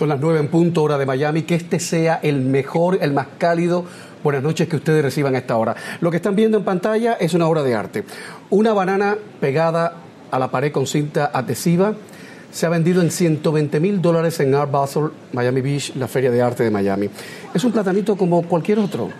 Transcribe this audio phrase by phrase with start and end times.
[0.00, 1.42] Son las nueve en punto hora de Miami.
[1.42, 3.84] Que este sea el mejor, el más cálido.
[4.24, 5.76] Buenas noches que ustedes reciban esta hora.
[6.00, 8.04] Lo que están viendo en pantalla es una obra de arte.
[8.48, 9.96] Una banana pegada
[10.30, 11.92] a la pared con cinta adhesiva
[12.50, 16.40] se ha vendido en 120 mil dólares en Art Basel, Miami Beach, la feria de
[16.40, 17.10] arte de Miami.
[17.52, 19.10] Es un platanito como cualquier otro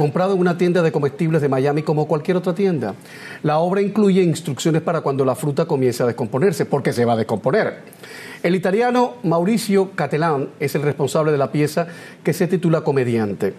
[0.00, 2.94] comprado en una tienda de comestibles de Miami como cualquier otra tienda.
[3.42, 7.16] La obra incluye instrucciones para cuando la fruta comience a descomponerse, porque se va a
[7.16, 7.82] descomponer.
[8.42, 11.86] El italiano Mauricio Catelán es el responsable de la pieza
[12.24, 13.52] que se titula Comediante.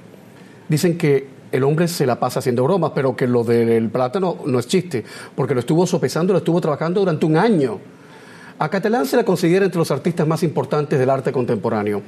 [0.67, 4.57] Dicen que el hombre se la pasa haciendo bromas, pero que lo del plátano no
[4.57, 5.03] es chiste,
[5.35, 7.77] porque lo estuvo sopesando, lo estuvo trabajando durante un año.
[8.57, 12.01] A Catelán se la considera entre los artistas más importantes del arte contemporáneo.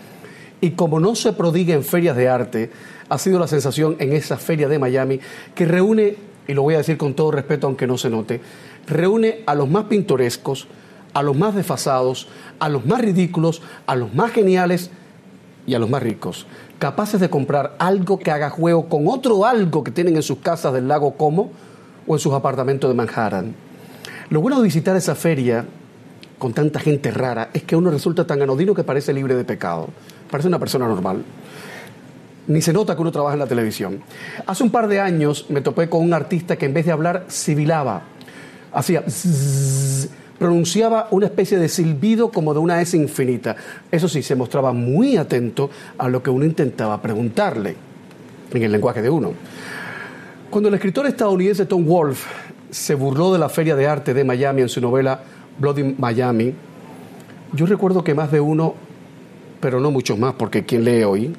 [0.63, 2.71] Y como no se prodiga en ferias de arte,
[3.09, 5.19] ha sido la sensación en esa feria de Miami
[5.53, 6.15] que reúne,
[6.47, 8.39] y lo voy a decir con todo respeto aunque no se note,
[8.87, 10.67] reúne a los más pintorescos,
[11.13, 14.89] a los más desfasados, a los más ridículos, a los más geniales
[15.67, 16.47] y a los más ricos,
[16.79, 20.71] capaces de comprar algo que haga juego con otro algo que tienen en sus casas
[20.71, 21.51] del lago Como
[22.07, 23.53] o en sus apartamentos de Manhattan.
[24.29, 25.65] Lo bueno de visitar esa feria
[26.39, 29.89] con tanta gente rara es que uno resulta tan anodino que parece libre de pecado
[30.33, 31.23] parece una persona normal.
[32.47, 34.01] Ni se nota que uno trabaja en la televisión.
[34.47, 37.25] Hace un par de años me topé con un artista que en vez de hablar
[37.27, 38.01] sibilaba,
[38.71, 39.03] hacía
[40.39, 43.55] pronunciaba una especie de silbido como de una S infinita.
[43.91, 47.75] Eso sí, se mostraba muy atento a lo que uno intentaba preguntarle
[48.51, 49.33] en el lenguaje de uno.
[50.49, 52.27] Cuando el escritor estadounidense Tom Wolfe
[52.71, 55.21] se burló de la Feria de Arte de Miami en su novela
[55.59, 56.55] Bloody Miami,
[57.53, 58.73] yo recuerdo que más de uno
[59.63, 61.33] pero no muchos más, porque quien lee hoy,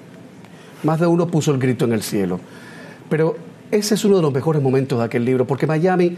[0.83, 2.41] más de uno puso el grito en el cielo.
[3.11, 3.37] Pero
[3.71, 6.17] ese es uno de los mejores momentos de aquel libro, porque Miami,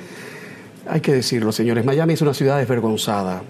[0.88, 3.42] hay que decirlo, señores, Miami es una ciudad desvergonzada,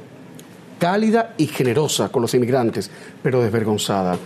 [0.79, 2.91] cálida y generosa con los inmigrantes,
[3.23, 4.17] pero desvergonzada.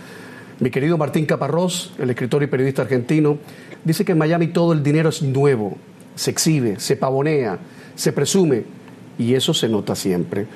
[0.61, 3.37] Mi querido Martín Caparrós, el escritor y periodista argentino,
[3.83, 5.75] dice que en Miami todo el dinero es nuevo,
[6.15, 7.59] se exhibe, se pavonea,
[7.95, 8.63] se presume,
[9.17, 10.47] y eso se nota siempre.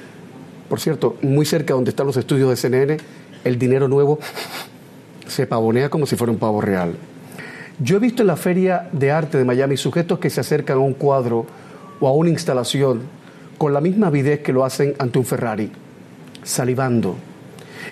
[0.69, 2.97] Por cierto, muy cerca donde están los estudios de CNN,
[3.46, 4.20] el dinero nuevo
[5.28, 6.96] se pavonea como si fuera un pavo real.
[7.80, 10.82] Yo he visto en la Feria de Arte de Miami sujetos que se acercan a
[10.82, 11.46] un cuadro
[12.00, 13.02] o a una instalación
[13.58, 15.72] con la misma avidez que lo hacen ante un Ferrari,
[16.44, 17.16] salivando.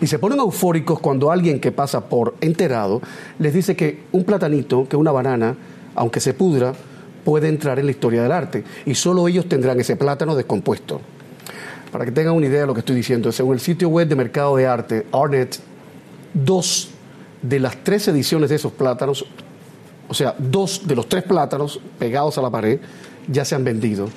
[0.01, 3.01] Y se ponen eufóricos cuando alguien que pasa por enterado
[3.39, 5.55] les dice que un platanito, que una banana,
[5.95, 6.73] aunque se pudra,
[7.23, 8.63] puede entrar en la historia del arte.
[8.85, 11.01] Y solo ellos tendrán ese plátano descompuesto.
[11.93, 14.15] Para que tengan una idea de lo que estoy diciendo, según el sitio web de
[14.15, 15.59] mercado de arte, Arnet,
[16.33, 16.89] dos
[17.39, 19.23] de las tres ediciones de esos plátanos,
[20.07, 22.79] o sea, dos de los tres plátanos pegados a la pared,
[23.27, 24.09] ya se han vendido.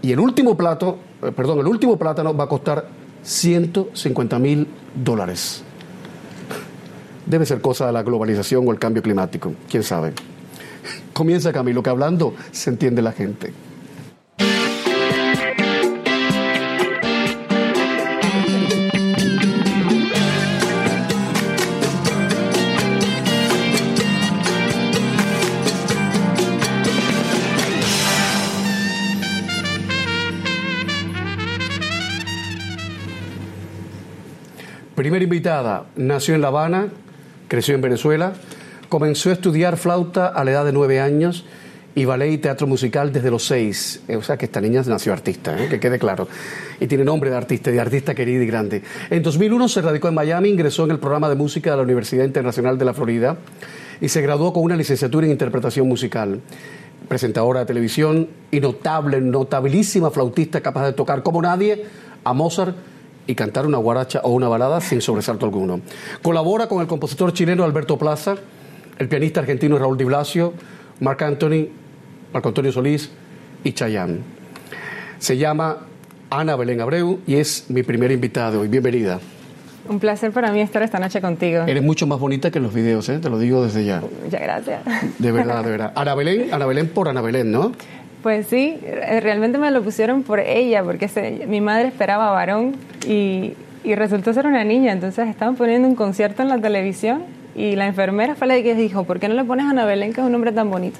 [0.00, 2.86] Y el último plato, eh, perdón, el último plátano va a costar
[3.24, 5.64] 150 mil dólares.
[7.26, 10.12] Debe ser cosa de la globalización o el cambio climático, quién sabe.
[11.12, 13.52] Comienza Camilo, que hablando se entiende la gente.
[35.08, 36.88] Primera invitada, nació en La Habana,
[37.48, 38.34] creció en Venezuela,
[38.90, 41.46] comenzó a estudiar flauta a la edad de nueve años
[41.94, 44.02] y ballet y teatro musical desde los seis.
[44.14, 45.66] O sea que esta niña nació artista, ¿eh?
[45.70, 46.28] que quede claro.
[46.78, 48.82] Y tiene nombre de artista, de artista querida y grande.
[49.08, 52.26] En 2001 se radicó en Miami, ingresó en el programa de música de la Universidad
[52.26, 53.38] Internacional de la Florida
[54.02, 56.38] y se graduó con una licenciatura en interpretación musical.
[57.08, 61.86] Presentadora de televisión y notable, notabilísima flautista capaz de tocar como nadie
[62.24, 62.76] a Mozart
[63.28, 65.82] y cantar una guaracha o una balada sin sobresalto alguno.
[66.22, 68.36] Colabora con el compositor chileno Alberto Plaza,
[68.98, 70.54] el pianista argentino Raúl Di Blasio,
[71.00, 71.68] Marc Anthony,
[72.32, 73.10] Marco Antonio Solís
[73.62, 74.20] y Chayanne.
[75.18, 75.76] Se llama
[76.30, 78.68] Ana Belén Abreu y es mi primera invitada de hoy.
[78.68, 79.20] Bienvenida.
[79.88, 81.62] Un placer para mí estar esta noche contigo.
[81.66, 83.18] Eres mucho más bonita que en los videos, ¿eh?
[83.18, 84.02] te lo digo desde ya.
[84.24, 84.82] Muchas gracias.
[85.18, 85.92] De verdad, de verdad.
[85.94, 87.72] Ana Belén, Ana Belén por Ana Belén, ¿no?
[88.22, 91.08] Pues sí, eh, realmente me lo pusieron por ella, porque
[91.46, 92.74] mi madre esperaba varón
[93.06, 93.54] y,
[93.94, 94.92] resultó ser una niña.
[94.92, 97.22] Entonces estaban poniendo un concierto en la televisión
[97.56, 100.12] y la enfermera fue la que dijo, ¿por qué no le pones a Ana Belén,
[100.12, 100.98] que es un nombre tan bonito?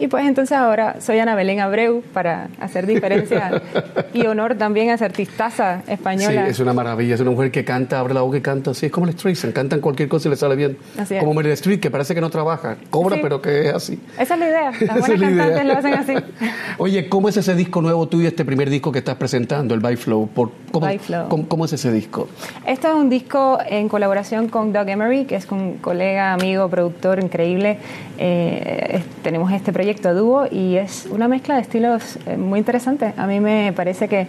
[0.00, 3.60] Y pues entonces ahora soy Ana Belén Abreu para hacer diferencia
[4.14, 6.44] y honor también a esa artistaza española.
[6.46, 8.86] Sí, es una maravilla, es una mujer que canta, abre la boca y canta, así
[8.86, 10.78] es como el Streisand, cantan cualquier cosa y le sale bien.
[10.98, 11.20] Así es.
[11.20, 13.22] Como Meryl Streep, que parece que no trabaja, cobra Sí.
[13.22, 14.00] pero que es así.
[14.18, 15.44] Esa es la idea, las es buenas la idea.
[15.44, 16.14] cantantes lo hacen así.
[16.78, 19.96] Oye, ¿cómo es ese disco nuevo tuyo, este primer disco que estás presentando, el By
[19.96, 20.28] Flow?
[20.28, 21.28] Por, ¿cómo, By Flow.
[21.28, 22.26] ¿cómo, cómo es ese disco?
[22.66, 27.22] Esto es un disco en colaboración con Doug Emery, que es un colega, amigo, productor
[27.22, 27.76] increíble.
[28.16, 32.58] Eh, es- tenemos este proyecto a dúo y es una mezcla de estilos eh, muy
[32.58, 33.12] interesante.
[33.16, 34.26] A mí me parece que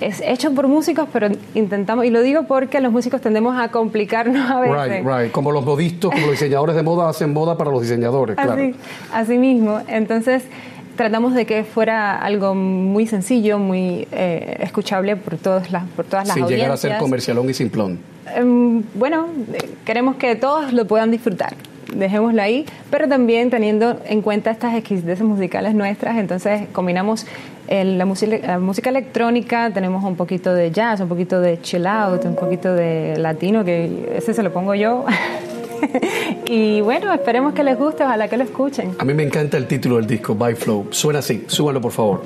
[0.00, 4.50] es hecho por músicos, pero intentamos, y lo digo porque los músicos tendemos a complicarnos
[4.50, 5.04] a veces.
[5.04, 5.32] Right, right.
[5.32, 8.72] Como los modistas, como los diseñadores de moda hacen moda para los diseñadores, claro.
[9.12, 9.80] Así, mismo.
[9.88, 10.44] Entonces,
[10.96, 16.26] tratamos de que fuera algo muy sencillo, muy eh, escuchable por todas las, por todas
[16.26, 16.66] las Sin audiencias.
[16.66, 17.98] llegar a ser comercialón y simplón.
[18.34, 21.54] Em, bueno, eh, queremos que todos lo puedan disfrutar.
[21.92, 27.26] Dejémoslo ahí, pero también teniendo en cuenta estas exquisiteces musicales nuestras, entonces combinamos
[27.68, 32.36] el- la música electrónica, tenemos un poquito de jazz, un poquito de chill out, un
[32.36, 35.04] poquito de latino, que ese se lo pongo yo.
[36.46, 38.92] y bueno, esperemos que les guste, ojalá que lo escuchen.
[38.98, 40.86] A mí me encanta el título del disco, By Flow.
[40.90, 42.22] Suena así, súbalo por favor.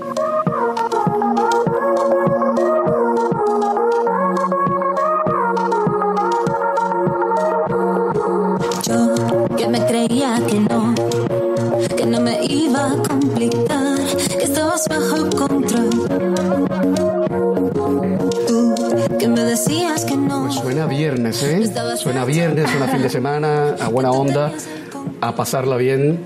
[23.88, 24.52] Semana, a buena onda,
[25.20, 26.18] a pasarla bien.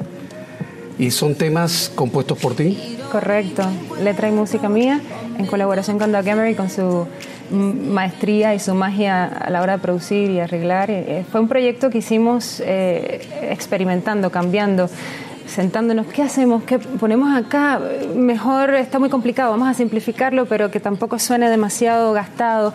[0.99, 2.99] Y son temas compuestos por ti.
[3.11, 3.63] Correcto,
[4.03, 5.01] letra y música mía,
[5.39, 7.07] en colaboración con Doug Emery, con su
[7.51, 10.91] maestría y su magia a la hora de producir y arreglar.
[10.91, 13.21] Eh, Fue un proyecto que hicimos eh,
[13.51, 14.89] experimentando, cambiando,
[15.47, 16.63] sentándonos, ¿qué hacemos?
[16.65, 17.81] ¿Qué ponemos acá?
[18.15, 22.73] Mejor está muy complicado, vamos a simplificarlo, pero que tampoco suene demasiado gastado.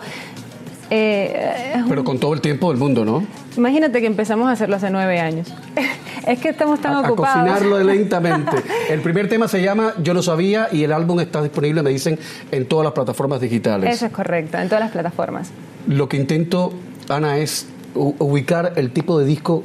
[0.90, 3.24] Eh, Pero con todo el tiempo del mundo, ¿no?
[3.58, 5.52] Imagínate que empezamos a hacerlo hace nueve años.
[6.26, 7.50] es que estamos tan a, a ocupados.
[7.50, 8.56] cocinarlo lentamente.
[8.88, 12.18] El primer tema se llama Yo no sabía y el álbum está disponible, me dicen,
[12.50, 13.94] en todas las plataformas digitales.
[13.94, 15.50] Eso es correcto, en todas las plataformas.
[15.86, 16.72] Lo que intento,
[17.08, 19.64] Ana, es ubicar el tipo de disco,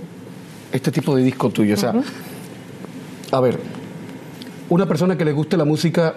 [0.71, 1.75] este tipo de disco tuyo.
[1.75, 1.93] O sea,
[3.31, 3.59] a ver,
[4.69, 6.15] una persona que le guste la música,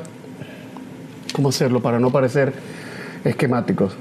[1.34, 2.52] ¿cómo hacerlo para no parecer
[3.24, 3.94] esquemáticos?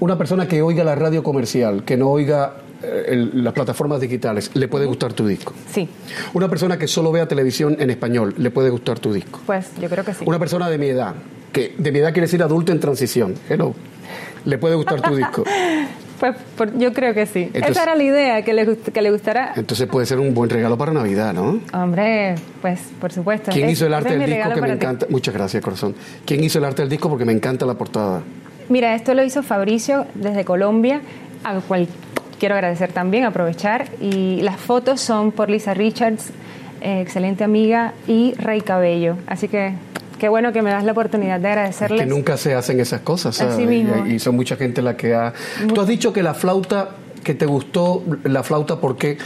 [0.00, 4.68] Una persona que oiga la radio comercial, que no oiga el- las plataformas digitales, le
[4.68, 5.52] puede gustar tu disco.
[5.72, 5.88] Sí,
[6.34, 9.40] Una persona que solo vea televisión en español, le puede gustar tu disco.
[9.46, 10.24] pues yo creo que sí.
[10.26, 11.14] Una persona de mi edad,
[11.52, 13.74] que de mi edad quiere decir adulto en transición, hello,
[14.44, 15.44] le puede gustar tu disco.
[16.18, 17.42] Pues por- yo creo que sí.
[17.52, 19.52] Entonces- Esa era la idea, que le, que le gustara.
[19.54, 21.60] Entonces puede ser un buen regalo para Navidad, ¿no?
[21.74, 23.50] Hombre, pues por supuesto.
[23.52, 24.72] ¿Quién Es- hizo el arte del disco que me ti.
[24.72, 25.06] encanta?
[25.10, 25.94] Muchas gracias, corazón.
[26.24, 27.10] ¿Quién hizo el arte del disco?
[27.10, 28.22] Porque me encanta la portada.
[28.70, 31.02] Mira, esto lo hizo Fabricio desde Colombia,
[31.44, 31.86] a cual
[32.38, 33.88] quiero agradecer también, aprovechar.
[34.00, 36.30] Y las fotos son por Lisa Richards,
[36.80, 39.16] eh, excelente amiga, y Rey Cabello.
[39.26, 39.74] Así que
[40.18, 42.00] qué bueno que me das la oportunidad de agradecerles.
[42.00, 43.40] Que nunca se hacen esas cosas.
[43.40, 43.68] Así ¿sabes?
[43.68, 44.06] mismo.
[44.06, 45.32] Y, y son mucha gente la que ha...
[45.72, 46.90] Tú has dicho que la flauta,
[47.22, 49.18] que te gustó la flauta porque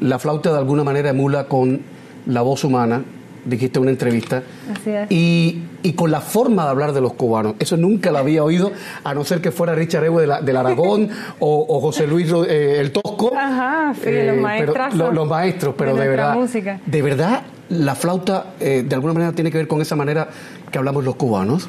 [0.00, 1.80] la flauta de alguna manera emula con
[2.26, 3.02] la voz humana,
[3.46, 5.10] dijiste una entrevista, Así es.
[5.10, 7.54] y, y con la forma de hablar de los cubanos.
[7.58, 8.72] Eso nunca lo había oído,
[9.04, 11.08] a no ser que fuera Richard Ewe de la- del Aragón
[11.38, 13.32] o, o José Luis eh, el Tosco.
[13.32, 16.34] Eh, Ajá, sí, los maestrazos lo- los maestros, pero de de, verdad.
[16.34, 16.80] música.
[16.84, 20.28] De verdad, la flauta eh, de alguna manera tiene que ver con esa manera
[20.70, 21.68] que hablamos los cubanos.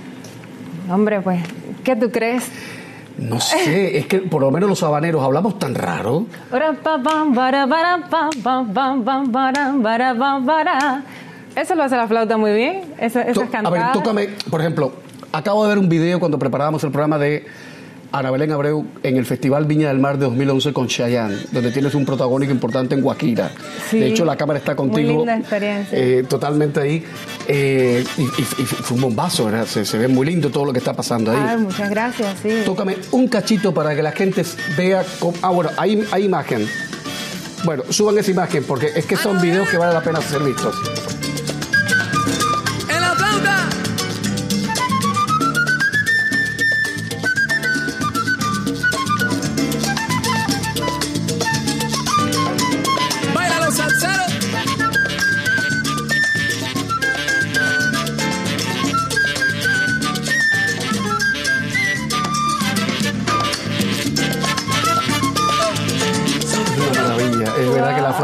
[0.90, 1.42] Hombre, pues,
[1.84, 2.44] ¿qué tú crees?
[3.18, 6.26] No sé, es que por lo menos los habaneros hablamos tan raro.
[11.58, 12.82] Eso lo hace la flauta muy bien.
[13.00, 13.72] Eso, es a cantar.
[13.74, 14.92] ver, tócame, por ejemplo,
[15.32, 17.46] acabo de ver un video cuando preparábamos el programa de
[18.12, 21.94] Ana Belén Abreu en el Festival Viña del Mar de 2011 con Chayanne, donde tienes
[21.94, 23.52] un protagónico importante en Guajira.
[23.90, 25.18] Sí, de hecho, la cámara está muy contigo.
[25.18, 25.98] linda experiencia.
[26.00, 27.04] eh, totalmente ahí.
[27.50, 28.26] eh, y, y-
[28.60, 29.66] y fue un bombazo, ¿verdad?
[29.66, 31.38] Se, se ve muy lindo todo lo que está pasando ahí.
[31.50, 32.50] Ay, muchas gracias, sí.
[32.66, 34.44] Tócame un cachito para que la gente
[34.78, 35.34] vea cómo...
[35.42, 36.66] Ah, bueno, hay, hay imagen.
[37.66, 40.76] Bueno, suban esa imagen porque es que son videos que vale la pena ser vistos.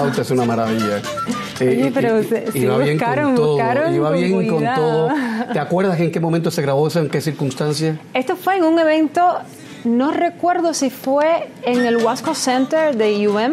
[0.03, 1.01] Flauta es una maravilla.
[1.61, 3.51] Oye, pero se- sí iba bien buscaron, con todo.
[3.53, 5.07] buscaron Iba con bien con cuidado.
[5.07, 5.09] todo.
[5.53, 6.99] ¿Te acuerdas en qué momento se grabó eso?
[6.99, 7.97] ¿En qué circunstancias?
[8.13, 9.21] Esto fue en un evento,
[9.85, 13.51] no recuerdo si fue en el Wasco Center de UM,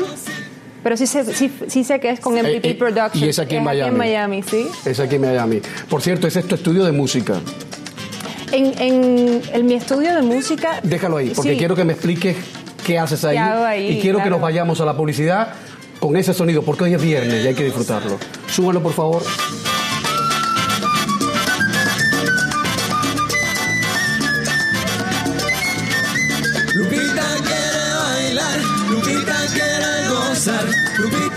[0.82, 3.22] pero sí sé, sí, sí sé que es con MPP Eh, eh, Productions.
[3.22, 3.90] y es aquí en Miami.
[3.92, 4.66] en Miami, sí.
[4.84, 5.60] Es aquí en Miami.
[5.88, 7.34] Por cierto, ese es tu estudio de música.
[8.52, 10.80] En, en, en mi estudio de música.
[10.82, 11.56] Déjalo ahí, porque sí.
[11.58, 12.36] quiero que me expliques
[12.84, 13.36] qué haces ahí.
[13.36, 13.88] ¿Qué hago ahí?
[13.98, 14.36] y quiero que Claro.
[14.36, 15.50] nos vayamos a la publicidad
[16.00, 18.18] con ese sonido, porque hoy es viernes y hay que disfrutarlo.
[18.48, 19.22] Súbalo, por favor.
[26.74, 30.64] Lupita quiere bailar, Lupita quiere gozar,
[30.98, 31.29] Lupita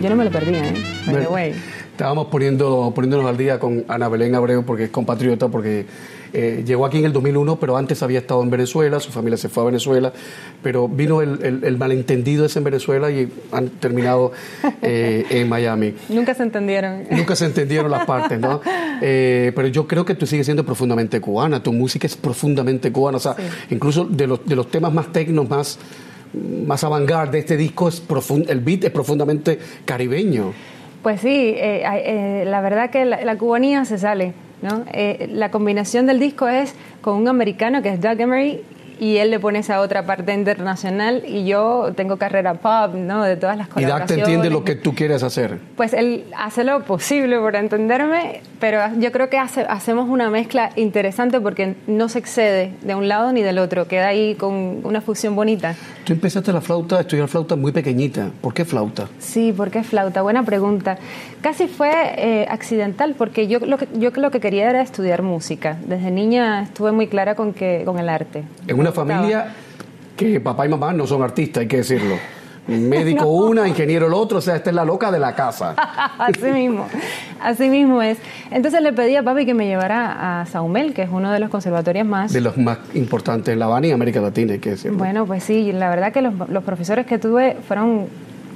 [0.00, 0.74] Yo no me lo perdía, ¿eh?
[1.06, 1.54] By the way.
[1.92, 5.84] Estábamos poniendo, poniéndonos al día con Ana Belén Abreu, porque es compatriota, porque
[6.32, 9.48] eh, llegó aquí en el 2001, pero antes había estado en Venezuela, su familia se
[9.48, 10.12] fue a Venezuela,
[10.62, 14.30] pero vino el, el- el malentendido ese en Venezuela y han terminado
[14.80, 15.94] eh, en Miami.
[16.08, 17.02] Nunca se entendieron.
[17.10, 18.60] Nunca se entendieron las partes, ¿no?
[19.00, 23.18] Eh, pero yo creo que tú sigues siendo profundamente cubana, tu música es profundamente cubana,
[23.18, 23.36] o sea,
[23.70, 25.78] incluso de los, de los temas más tecnos, más,
[26.34, 30.52] más avant-garde de este disco, es profun- el beat es profundamente caribeño.
[31.02, 34.32] Pues sí, eh, eh, la verdad que la, la cubanía se sale,
[34.62, 34.84] ¿no?
[34.92, 38.60] Eh, la combinación del disco es con un americano que es Doug Emery
[39.00, 43.22] y él le pone esa otra parte internacional y yo tengo carrera pop, ¿no?
[43.24, 44.08] De todas las Y Dak colaboraciones.
[44.08, 45.58] te entiende lo que tú quieres hacer.
[45.76, 50.70] Pues él hace lo posible por entenderme, pero yo creo que hace- hacemos una mezcla
[50.76, 55.00] interesante porque no se excede de un lado ni del otro, queda ahí con una
[55.00, 55.74] fusión bonita.
[56.04, 58.30] Tú empezaste la flauta, a estudiar flauta muy pequeñita.
[58.40, 59.08] ¿Por qué flauta?
[59.18, 60.22] Sí, ¿por qué flauta?
[60.22, 60.98] Buena pregunta.
[61.42, 65.76] Casi fue eh, accidental porque yo lo, que, yo lo que quería era estudiar música.
[65.86, 68.42] Desde niña estuve muy clara con, que, con el arte.
[68.66, 69.54] En Me una familia
[70.16, 72.16] que papá y mamá no son artistas, hay que decirlo.
[72.66, 75.74] Médico una, ingeniero el otro, o sea, esta es la loca de la casa.
[76.18, 76.86] así mismo,
[77.40, 78.18] así mismo es.
[78.50, 81.50] Entonces le pedí a papi que me llevara a Saumel, que es uno de los
[81.50, 84.98] conservatorios más De los más importantes en La Habana y América Latina, hay que decirlo.
[84.98, 88.06] Bueno, pues sí, la verdad que los, los profesores que tuve fueron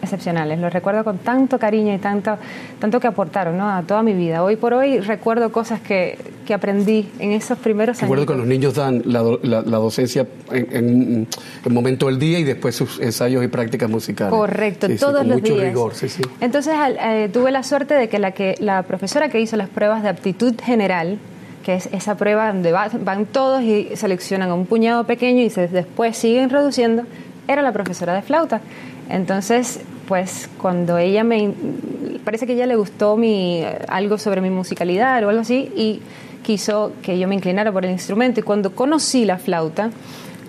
[0.03, 0.59] excepcionales.
[0.59, 2.37] Los recuerdo con tanto cariño y tanto,
[2.79, 3.69] tanto que aportaron ¿no?
[3.71, 4.43] a toda mi vida.
[4.43, 8.11] Hoy por hoy recuerdo cosas que, que aprendí en esos primeros años.
[8.11, 11.27] Recuerdo que los niños dan la, la- la docencia en,
[11.65, 14.35] el momento del día y después sus ensayos y prácticas musicales.
[14.35, 15.67] Correcto, Sí, sí, todos con los mucho días.
[15.67, 16.23] rigor, sí, sí.
[16.41, 20.03] Entonces eh, tuve la suerte de que la, que la profesora que hizo las pruebas
[20.03, 21.19] de aptitud general,
[21.65, 25.49] que es esa prueba donde va- van todos y seleccionan a un puñado pequeño y
[25.51, 27.05] se, después siguen reduciendo,
[27.47, 28.61] era la profesora de flauta.
[29.09, 31.53] Entonces, pues cuando ella me...
[32.25, 36.01] Parece que ella le gustó mi, algo sobre mi musicalidad o algo así y
[36.45, 39.91] quiso que yo me inclinara por el instrumento y cuando conocí la flauta,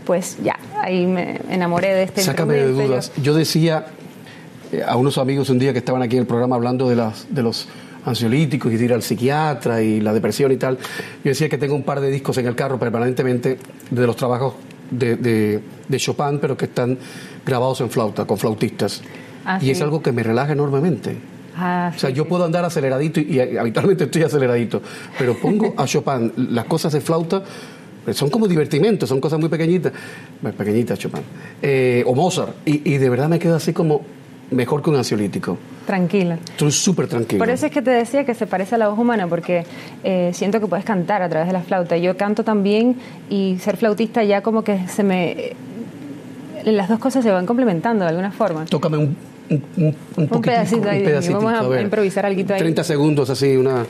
[0.06, 2.92] pues ya, ahí me enamoré de este Sácame de instrumento.
[2.94, 3.12] Dudas.
[3.22, 3.86] Yo decía
[4.72, 7.26] eh, a unos amigos un día que estaban aquí en el programa hablando de, las,
[7.34, 7.68] de los
[8.06, 10.78] ansiolíticos y de ir al psiquiatra y la depresión y tal.
[11.24, 13.58] Yo decía que tengo un par de discos en el carro permanentemente
[13.90, 14.56] de los trabajos
[14.92, 16.98] de, de- de Chopin, pero que están
[17.46, 19.02] grabados en flauta, con flautistas.
[19.46, 21.16] Ah, y es algo que me relaja enormemente.
[21.56, 22.30] Ah, O sea, sí, yo sí.
[22.30, 24.82] puedo andar aceleradito y, y habitualmente estoy aceleradito,
[25.20, 27.44] pero pongo a Chopin las cosas de flauta,
[28.04, 29.94] pues son como divertimentos, son cosas muy pequeñitas,
[30.42, 31.22] Bueno, pequeñitas Chopin,
[31.62, 34.02] eh, o Mozart, y, y de verdad me quedo así como
[34.52, 35.58] mejor que un ansiolítico.
[35.86, 36.36] Tranquila.
[36.44, 37.40] Estoy súper tranquilo.
[37.40, 39.66] Por eso es que te decía que se parece a la voz humana, porque
[40.04, 41.98] eh, siento que puedes cantar a través de la flauta.
[41.98, 42.96] Yo canto también
[43.30, 45.32] y ser flautista ya como que se me...
[45.32, 45.56] eh,
[46.66, 48.66] Las dos cosas se van complementando de alguna forma.
[48.66, 49.16] Tócame un,
[49.50, 51.82] un, un, un poquitico, pedacito ahí, un vamos a ver.
[51.82, 52.60] improvisar alguito ahí.
[52.60, 53.86] 30 segundos así, una...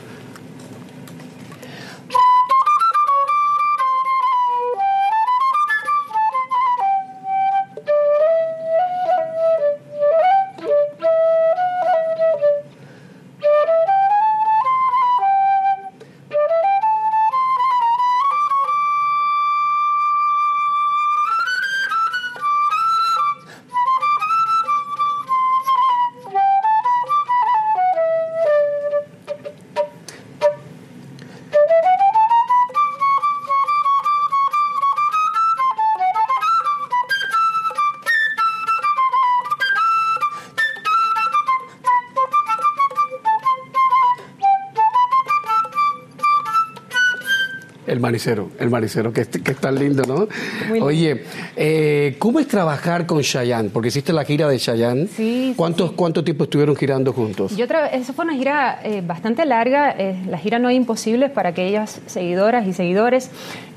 [48.04, 50.28] El manicero, el manicero, que, es- que es tan lindo, ¿no?
[50.68, 50.80] Muy.
[50.80, 51.24] Oye,
[51.56, 53.70] eh, ¿cómo es trabajar con Chayanne?
[53.70, 55.06] Porque hiciste la gira de Chayanne.
[55.06, 57.56] Sí, sí, ¿Cuántos, ¿Cuánto tiempo estuvieron girando juntos?
[57.56, 61.48] Yo eso fue una gira eh, bastante larga, eh, la gira No hay imposibles para
[61.48, 63.30] aquellas seguidoras y seguidores,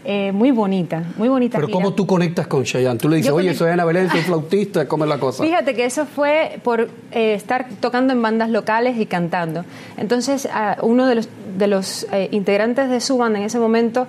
[0.03, 1.75] eh, muy bonita, muy bonita Pero gira.
[1.77, 2.99] ¿cómo tú conectas con Chayanne?
[2.99, 5.41] Tú le dices, Yo oye, soy Ana Belén, soy flautista, ¿cómo es la cosa?
[5.43, 9.63] Fíjate que eso fue por eh, estar tocando en bandas locales y cantando.
[9.97, 14.07] Entonces, a uno de los, de los eh, integrantes de su banda en ese momento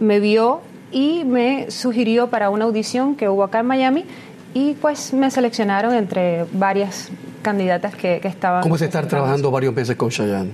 [0.00, 0.60] me vio
[0.90, 4.04] y me sugirió para una audición que hubo acá en Miami
[4.54, 7.10] y pues me seleccionaron entre varias
[7.42, 8.62] candidatas que, que estaban.
[8.62, 10.50] ¿Cómo es estar trabajando varios meses con Chayanne?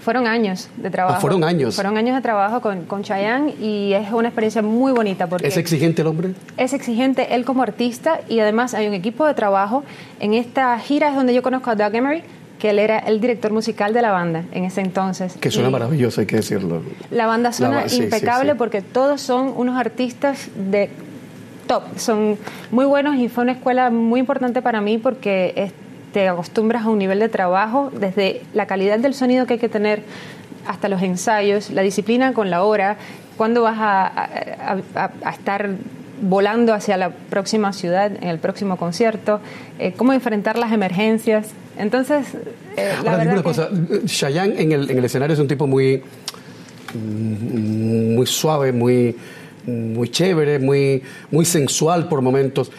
[0.00, 1.16] Fueron años de trabajo.
[1.16, 1.76] Ah, fueron años.
[1.76, 5.56] Fueron años de trabajo con, con Chayanne y es una experiencia muy bonita porque ¿Es
[5.56, 6.34] exigente el hombre?
[6.56, 9.84] es exigente él como artista y además hay un equipo de trabajo.
[10.18, 12.22] En esta gira es donde yo conozco a Doug Emery,
[12.62, 15.34] que él era el director musical de la banda en ese entonces.
[15.40, 16.80] Que suena Y maravilloso, hay que decirlo.
[17.10, 18.56] La banda suena ba- sí, sí, impecable sí.
[18.56, 20.88] porque todos son unos artistas de
[21.66, 22.38] top, son
[22.70, 25.72] muy buenos y fue una escuela muy importante para mí porque es-
[26.12, 29.68] te acostumbras a un nivel de trabajo desde la calidad del sonido que hay que
[29.68, 30.04] tener
[30.64, 32.96] hasta los ensayos, la disciplina con la hora,
[33.36, 35.68] cuándo vas a, a- a- a estar
[36.20, 39.40] volando hacia la próxima ciudad, en el próximo concierto,
[39.80, 41.48] eh, cómo enfrentar las emergencias.
[41.82, 42.26] Entonces,
[42.76, 43.68] eh, la Ahora, verdad una que- cosa,
[44.06, 46.00] Chayanne en el, en el escenario es un tipo muy,
[46.94, 49.16] mm, muy suave, muy,
[49.66, 52.70] muy chévere, muy, muy sensual por momentos.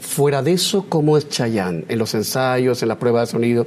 [0.00, 1.84] Fuera de eso, ¿cómo es Chayanne?
[1.88, 3.66] En los ensayos, en la prueba de sonido,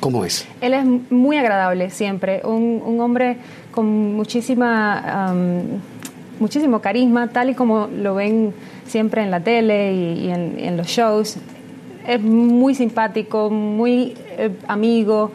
[0.00, 0.46] ¿cómo es?
[0.60, 3.36] Él es muy agradable siempre, un, un hombre
[3.70, 5.32] con muchísima,
[6.40, 8.52] muchísimo carisma, tal y como lo ven
[8.86, 11.36] siempre en la tele y, y en, en los shows.
[12.08, 15.30] Es muy simpático, muy eh, amigo.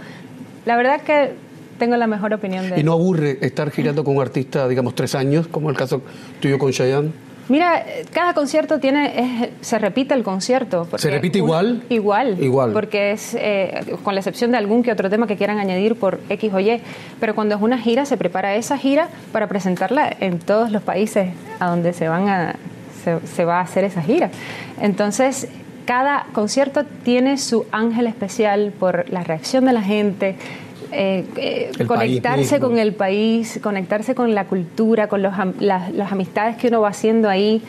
[0.66, 1.32] La verdad que
[1.78, 2.86] tengo la mejor opinión de ¿Y él.
[2.86, 6.02] no aburre estar girando con un artista, digamos, tres años, como el caso
[6.42, 7.12] tuyo con Chayanne?
[7.50, 7.84] Mira,
[8.14, 10.88] cada concierto tiene, es- se repite el concierto.
[10.98, 11.84] ¿Se repite un- igual?
[11.90, 12.38] Igual.
[12.42, 12.72] Igual.
[12.72, 16.22] Porque es, eh, con la excepción de algún que otro tema que quieran añadir por
[16.30, 16.80] X o Y,
[17.20, 21.30] pero cuando es una gira, se prepara esa gira para presentarla en todos los países
[21.60, 22.56] a donde se van a,
[23.04, 24.32] se, se va a hacer esa gira.
[24.82, 25.50] Entonces,
[25.86, 30.36] cada concierto tiene su ángel especial por la reacción de la gente,
[30.92, 36.56] eh, eh, conectarse con el país, conectarse con la cultura, con los, las, las amistades
[36.58, 37.62] que uno va haciendo ahí.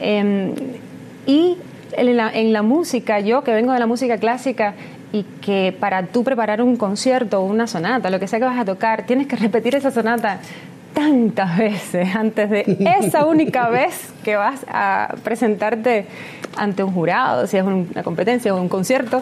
[0.00, 0.54] Eh,
[1.26, 1.56] y
[1.92, 4.74] en la, en la música, yo que vengo de la música clásica
[5.12, 8.58] y que para tú preparar un concierto o una sonata, lo que sea que vas
[8.58, 10.40] a tocar, tienes que repetir esa sonata
[10.94, 16.06] tantas veces antes de esa única vez que vas a presentarte
[16.56, 19.20] ante un jurado, si es una competencia o un concierto,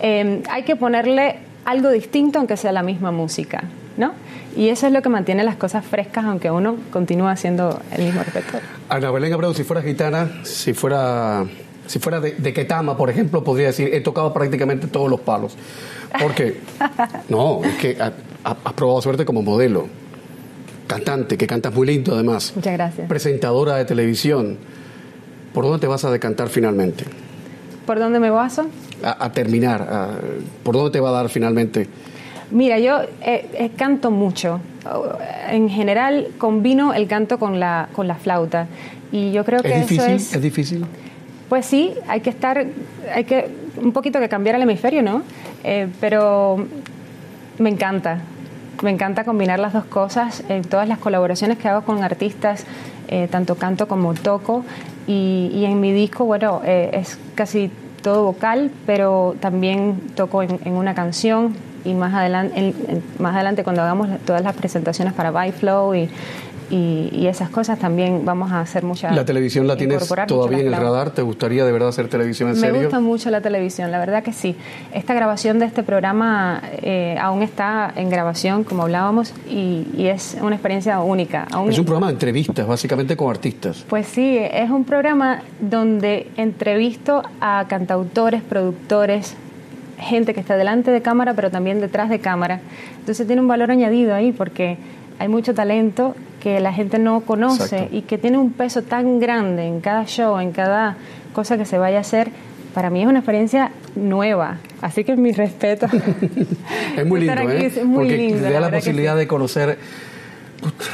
[0.00, 3.64] eh, hay que ponerle algo distinto aunque sea la misma música,
[3.96, 4.12] ¿no?
[4.56, 8.22] Y eso es lo que mantiene las cosas frescas aunque uno continúe haciendo el mismo
[8.22, 8.66] repertorio.
[8.88, 11.44] Ana Belén Abreu, si fuera gitana, si fuera,
[11.86, 15.56] si fuera de, de Ketama, por ejemplo, podría decir, he tocado prácticamente todos los palos.
[16.20, 16.60] Porque,
[17.28, 19.86] no, es que ha- ha- has probado suerte como modelo,
[20.90, 23.08] cantante, que cantas muy lindo además, Muchas gracias.
[23.08, 24.58] presentadora de televisión.
[25.54, 27.04] ¿Por dónde te vas a decantar finalmente?
[27.86, 28.66] ¿Por dónde me baso?
[29.02, 30.10] A, a terminar, a-
[30.62, 31.88] ¿por dónde te va a dar finalmente?
[32.50, 34.60] Mira, yo eh, eh, canto mucho.
[35.50, 38.66] En general combino el canto con la, con la flauta.
[39.12, 40.04] Y yo creo que ¿Es difícil?
[40.04, 40.34] eso es...
[40.34, 40.84] ¿Es difícil?
[41.48, 42.64] Pues sí, hay que estar,
[43.14, 43.48] hay que
[43.82, 45.22] un poquito que cambiar el hemisferio, ¿no?
[45.64, 46.64] Eh, pero
[47.58, 48.20] me encanta,
[48.82, 50.42] me encanta combinar las dos cosas.
[50.48, 52.64] En todas las colaboraciones que hago con artistas,
[53.08, 54.64] eh, tanto canto como toco.
[55.06, 57.70] Y, en mi disco, bueno, eh, es casi
[58.02, 61.54] todo vocal, pero también toco en, en una canción.
[61.84, 62.74] Y más adelante,
[63.18, 66.08] más adelante, cuando hagamos todas las presentaciones para By Flow y,
[66.70, 69.10] y, y esas cosas, también vamos a hacer mucha.
[69.10, 71.10] ¿La televisión la tienes todavía en el radar?
[71.10, 72.82] ¿Te gustaría de verdad hacer televisión en Me serio?
[72.82, 74.56] gusta mucho la televisión, la verdad que sí.
[74.94, 80.36] Esta grabación de este programa eh, aún está en grabación, como hablábamos, y, y es
[80.40, 81.46] una experiencia única.
[81.50, 83.84] Aún- Es un programa de entrevistas, básicamente con artistas.
[83.88, 89.34] Pues sí, es un programa donde entrevisto a cantautores, productores,
[89.98, 92.60] gente que está delante de cámara, pero también detrás de cámara.
[93.00, 94.78] Entonces tiene un valor añadido ahí porque
[95.18, 97.96] hay mucho talento que la gente no conoce Exacto.
[97.96, 100.96] y que tiene un peso tan grande en cada show, en cada
[101.32, 102.30] cosa que se vaya a hacer.
[102.74, 105.86] Para mí es una experiencia nueva, así que mi respeto.
[106.96, 107.66] Es muy lindo, aquí ¿eh?
[107.66, 109.18] es muy Porque lindo, te da la, posibilidad sí.
[109.20, 109.78] de conocer
[110.60, 110.84] puta,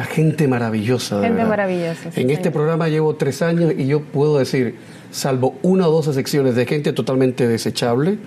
[0.00, 1.16] a gente maravillosa.
[1.16, 1.50] de Gente verdad.
[1.50, 4.76] maravillosa, sí, en este programa llevo tres años y yo puedo decir,
[5.12, 8.18] salvo una o dos secciones de gente totalmente desechable,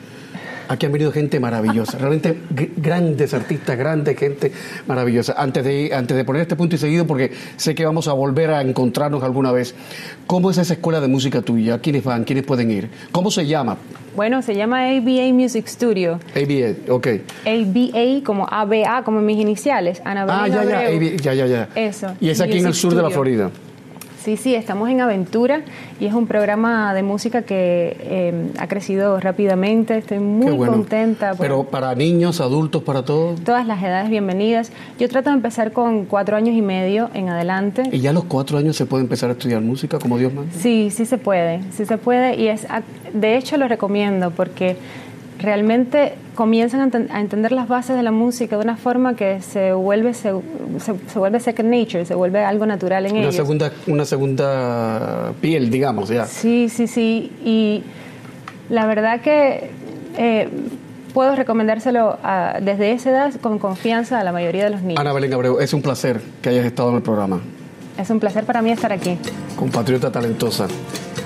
[0.73, 4.51] Aquí han venido gente maravillosa, realmente gr- grandes artistas, grandes gente
[4.87, 5.35] maravillosa.
[5.37, 8.49] Antes de, antes de poner este punto y seguido, porque sé que vamos a volver
[8.49, 9.75] a encontrarnos alguna vez,
[10.25, 11.77] ¿cómo es esa escuela de música tuya?
[11.79, 12.23] ¿Quiénes van?
[12.23, 12.89] ¿Quiénes pueden ir?
[13.11, 13.77] ¿Cómo se llama?
[14.15, 16.19] Bueno, se llama ABA Music Studio.
[16.35, 17.07] ABA, ok.
[17.45, 20.01] ABA como ABA, como mis iniciales.
[20.05, 20.79] Ana Ah, ya, ya.
[20.87, 21.69] ABA, ya, ya, ya.
[21.75, 22.07] Eso.
[22.19, 23.09] Y es aquí en el sur de la.
[23.11, 23.51] Florida.
[24.23, 25.63] Sí, sí, estamos en Aventura
[25.99, 29.97] y es un programa de música que eh, ha crecido rápidamente.
[29.97, 30.71] Estoy muy bueno.
[30.71, 31.31] contenta.
[31.31, 33.41] por- Pero para niños, adultos, para todos.
[33.41, 34.71] Todas las edades bienvenidas.
[34.97, 37.83] Yo trato de empezar con cuatro años y medio en adelante.
[37.91, 40.53] Y ya a los cuatro años se puede empezar a estudiar música, como Dios manda.
[40.57, 42.65] Sí, sí se puede, sí se puede y es,
[43.13, 44.77] de hecho lo recomiendo porque
[45.43, 49.41] realmente comienzan a, enten- a entender las bases de la música de una forma que
[49.41, 50.31] se vuelve se,
[50.79, 53.35] se- se vuelve second nature, se vuelve algo natural en Una ellos.
[53.35, 56.25] segunda, una segunda piel, digamos, ya.
[56.25, 57.31] Sí, sí, sí.
[57.43, 57.83] Y
[58.69, 59.69] la verdad que
[60.17, 60.47] eh,
[61.13, 64.99] puedo recomendárselo a- desde esa edad con confianza a la mayoría de los niños.
[64.99, 67.41] Ana Belén Abreu, es un placer que hayas estado en el programa.
[67.97, 69.17] Es un placer para mí estar aquí.
[69.55, 70.67] Compatriota talentosa.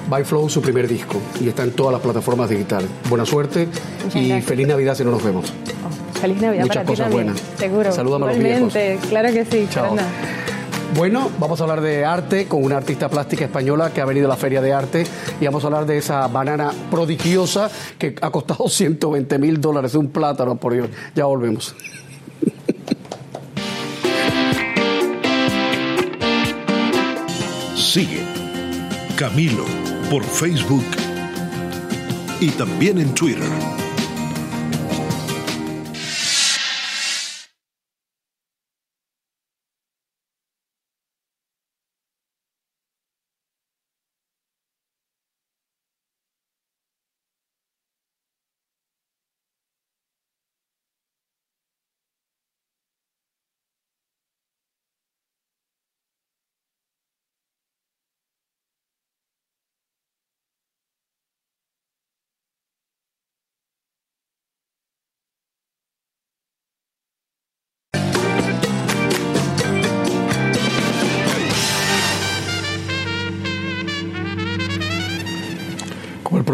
[0.10, 2.89] By Flow, su primer disco, y está en todas las plataformas digitales.
[3.10, 3.67] Buena suerte
[4.06, 4.46] Muchas y gracias.
[4.46, 5.46] feliz Navidad si no nos vemos.
[5.52, 7.26] Oh, feliz Navidad Muchas para ti cosas también.
[7.28, 7.43] buenas.
[7.58, 7.91] Seguro.
[7.91, 9.67] Salúdame a los Igualmente, claro que sí.
[9.70, 9.96] Chao.
[10.96, 14.30] Bueno, vamos a hablar de arte con una artista plástica española que ha venido a
[14.30, 15.06] la Feria de Arte
[15.39, 20.08] y vamos a hablar de esa banana prodigiosa que ha costado 120 mil dólares, un
[20.08, 20.89] plátano, por Dios.
[21.13, 21.76] Ya volvemos.
[27.76, 28.24] Sigue
[29.15, 29.65] Camilo
[30.10, 30.86] por Facebook
[32.39, 33.87] y también en Twitter.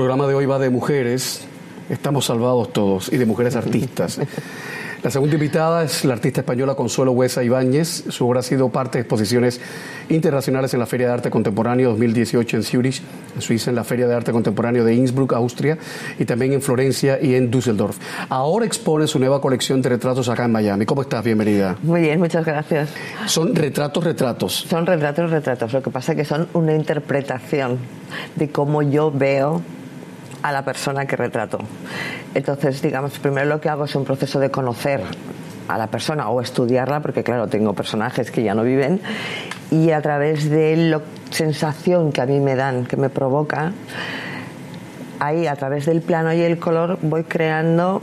[0.04, 1.48] Programa de hoy va de mujeres,
[1.89, 4.20] estamos salvados todos y de mujeres artistas.
[5.02, 8.04] La segunda invitada es la artista española Consuelo Huesa Ibáñez.
[8.10, 9.62] Su obra ha sido parte de exposiciones
[10.10, 13.02] internacionales en la Feria de Arte Contemporáneo 2018 en Zurich,
[13.34, 15.78] en Suiza, en la Feria de Arte Contemporáneo de Innsbruck, Austria,
[16.20, 17.98] y también en Florencia y en Düsseldorf.
[18.28, 20.86] Ahora expone su nueva colección de retratos acá en Miami.
[20.86, 21.24] ¿Cómo estás?
[21.24, 21.78] Bienvenida.
[21.82, 22.89] Muy bien, muchas gracias.
[23.26, 24.66] Son retratos, retratos.
[24.70, 25.72] Son retratos, retratos.
[25.72, 27.78] Lo que pasa es que son una interpretación
[28.36, 29.62] de cómo yo veo
[30.43, 31.58] a la persona que retrato.
[32.36, 35.01] Entonces, digamos, primero lo que hago es un proceso de conocer
[35.67, 39.01] a la persona o estudiarla, porque claro, tengo personajes que ya no viven,
[39.71, 41.01] y a través de la
[41.32, 43.71] sensación que a mí me dan, que me provoca,
[45.19, 48.01] ahí a través del plano y el color voy creando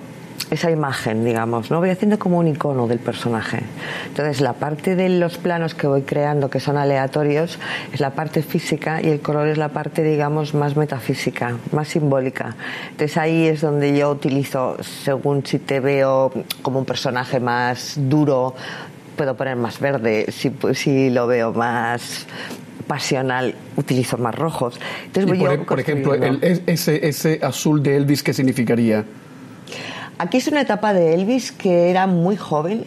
[0.51, 1.79] esa imagen, digamos, ¿no?
[1.79, 3.61] Voy haciendo como un icono del personaje.
[4.09, 7.59] Entonces, la parte de los planos que voy creando, que son aleatorios,
[7.93, 12.57] es la parte física y el color es la parte, digamos, más metafísica, más simbólica.
[12.91, 18.55] Entonces, ahí es donde yo utilizo, según si te veo como un personaje más duro,
[19.17, 22.27] puedo poner más verde, si, si lo veo más
[22.87, 24.81] pasional, utilizo más rojos.
[25.07, 29.05] Entonces, voy por, yo por ejemplo, el- ese, ese azul de Elvis, ¿qué significaría?
[30.21, 32.85] Aquí es una etapa de Elvis que era muy joven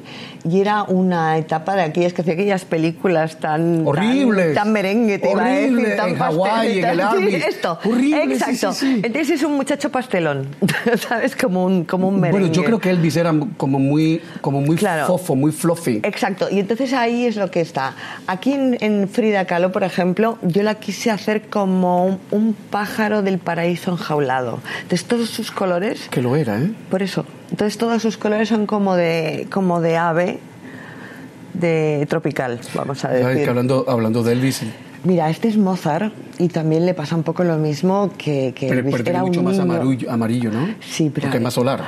[0.48, 4.54] y era una etapa de aquellas que hacía aquellas películas tan Horribles.
[4.54, 8.34] tan, tan merengue, te iba a decir, tan en Hawái, en el sí, esto, Horrible,
[8.36, 8.74] exacto.
[8.74, 9.02] sí, sí.
[9.04, 10.48] Entonces es un muchacho pastelón,
[11.08, 11.36] ¿sabes?
[11.36, 12.40] Como un como un merengue.
[12.42, 15.08] Bueno, yo creo que Elvis era como muy, como muy Claro.
[15.08, 16.02] fofo, muy fluffy.
[16.04, 17.96] Exacto, y entonces ahí es lo que está.
[18.28, 23.22] Aquí en, en Frida Kahlo, por ejemplo, yo la quise hacer como un, un pájaro
[23.24, 24.60] del paraíso enjaulado.
[24.84, 26.70] Entonces todos sus colores Que lo era, ¿eh?
[26.92, 27.23] Por eso.
[27.52, 30.40] Entonces todos sus colores son como de, como de ave
[31.54, 33.26] de tropical, vamos a ¿Sabes?
[33.26, 33.44] decir.
[33.44, 34.62] Que hablando, hablando de Elvis,
[35.06, 38.80] Mira, este es Mozart y también le pasa un poco lo mismo que, que pero,
[38.80, 38.96] Elvis.
[38.96, 40.68] pero Era un mucho más niño- amarillo, amarillo, ¿no?
[40.80, 41.26] Sí, pero...
[41.26, 41.84] Porque es más solar.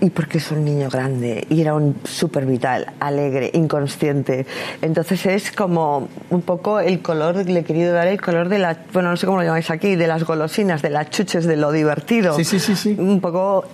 [0.00, 4.46] Y porque es un niño grande y era un súper vital, alegre, inconsciente.
[4.82, 8.78] Entonces es como un poco el color, le he querido dar el color de la,
[8.94, 11.72] bueno, no sé cómo lo llamáis aquí, de las golosinas, de las chuches, de lo
[11.72, 12.34] divertido.
[12.36, 12.96] Sí, sí, sí, sí.
[12.98, 13.64] Un poco,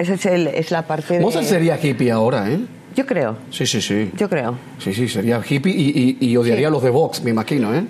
[0.00, 1.20] esa es, el- es la parte de...
[1.20, 2.58] Mozart sería hippie ahora, ¿eh?
[2.96, 4.10] Yo creo, Sí, sí, sí.
[4.16, 4.56] yo creo.
[4.78, 7.84] Sí, sí, sería hippie y, y- y odiaría a los de Vox, me imagino, ¿eh?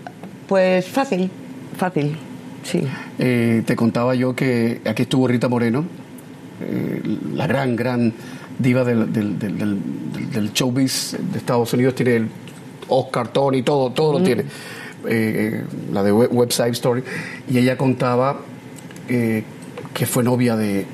[0.46, 1.31] Pues fácil,
[1.77, 2.16] fácil,
[2.62, 2.83] sí.
[3.18, 5.85] Eh, Te contaba yo que aquí estuvo Rita Moreno
[6.61, 7.01] eh,
[7.35, 8.12] la gran, gran
[8.59, 9.79] diva del, del, del, del,
[10.33, 12.29] del showbiz de Estados Unidos, tiene el
[12.88, 14.44] Oscar, Tony, todo, todo lo tiene.
[15.09, 17.03] Eh, la de Web- Website Story.
[17.49, 18.40] Y ella contaba
[19.09, 20.85] que fue novia de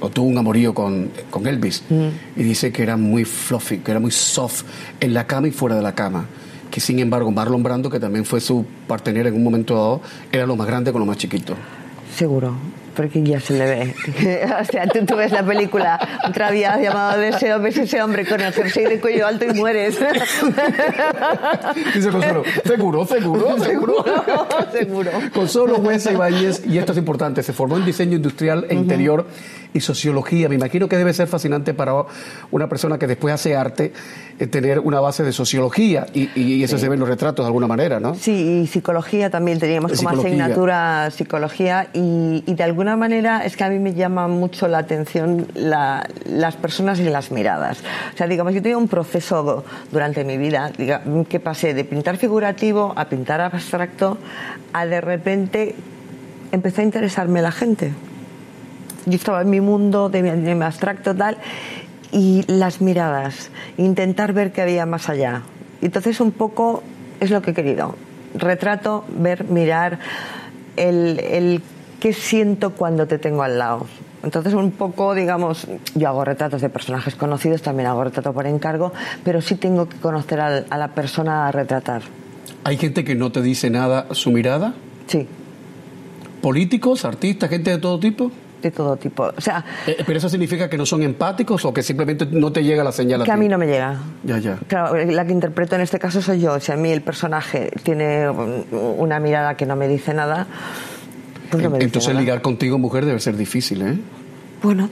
[0.00, 1.82] o tuvo un amorío con, con Elvis
[2.36, 4.64] y dice que era muy fluffy, que era muy soft
[4.98, 6.26] en la cama y fuera de la cama.
[6.70, 10.46] Que sin embargo Marlon Brando, que también fue su partener en un momento dado, era
[10.46, 11.54] lo más grande con lo más chiquito.
[12.16, 12.54] Seguro,
[12.94, 13.94] porque ya se le ve.
[14.60, 15.98] o sea, tú, tú ves la película
[16.28, 19.98] Otra vida llamado Deseo, ves ese hombre con el jersey de cuello alto y mueres.
[21.94, 24.04] Dice Consuelo, seguro, seguro, seguro.
[24.72, 25.10] Seguro.
[25.32, 29.26] Consuelo Huesa Ibáñez, y esto es importante, se formó en diseño industrial e interior
[29.72, 30.48] y sociología.
[30.48, 31.94] Me imagino que debe ser fascinante para
[32.50, 33.92] una persona que después hace arte
[34.38, 37.48] eh, tener una base de sociología y, y eso se ve en los retratos de
[37.48, 38.14] alguna manera, ¿no?
[38.14, 40.30] Sí, y psicología también teníamos como Psicología.
[40.30, 44.78] asignatura psicología y, y de alguna manera es que a mí me llama mucho la
[44.78, 47.82] atención la- las personas y las miradas.
[48.14, 52.16] O sea, digamos, yo tenía un proceso durante mi vida diga, que pasé de pintar
[52.16, 54.16] figurativo a pintar abstracto
[54.72, 55.74] a de repente
[56.52, 57.92] empecé a interesarme la gente.
[59.04, 61.36] Yo estaba en mi mundo de mi, de abstracto tal
[62.12, 65.42] y las miradas, intentar ver qué había más allá.
[65.82, 66.82] Entonces un poco
[67.20, 67.94] es lo que he querido.
[68.34, 69.98] Retrato, ver, mirar
[70.76, 71.60] el
[72.00, 73.86] qué siento cuando te tengo al lado.
[74.22, 78.92] Entonces un poco, digamos, yo hago retratos de personajes conocidos, también hago retrato por encargo,
[79.24, 82.02] pero sí tengo que conocer al- a la persona a retratar.
[82.64, 84.74] Hay gente que no te dice nada su mirada,
[85.06, 85.26] Sí,
[86.42, 88.30] políticos, artistas, gente de todo tipo.
[88.62, 89.22] de todo tipo.
[89.34, 92.62] O sea, Eh, pero eso significa que no son empáticos o que simplemente no te
[92.62, 93.96] llega la señal que a mí no me llega.
[94.22, 94.58] Ya, ya.
[94.68, 96.60] Claro, la que interpreto en este caso soy yo.
[96.60, 98.66] Si a mí el personaje tiene un-
[98.98, 103.04] una mirada que no me dice nada, pues no me dice Entonces ligar contigo, mujer,
[103.04, 103.98] debe ser difícil, ¿eh?
[104.62, 104.88] Bueno,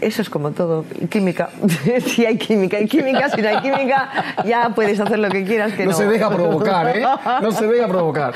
[0.00, 0.84] eso es como todo.
[1.10, 1.50] Química.
[2.06, 3.28] si hay química, hay química.
[3.30, 4.08] Si no hay química,
[4.44, 5.72] ya puedes hacer lo que quieras.
[5.72, 7.04] Que no, no, se deja provocar, ¿eh?
[7.42, 8.32] No se deja provocar.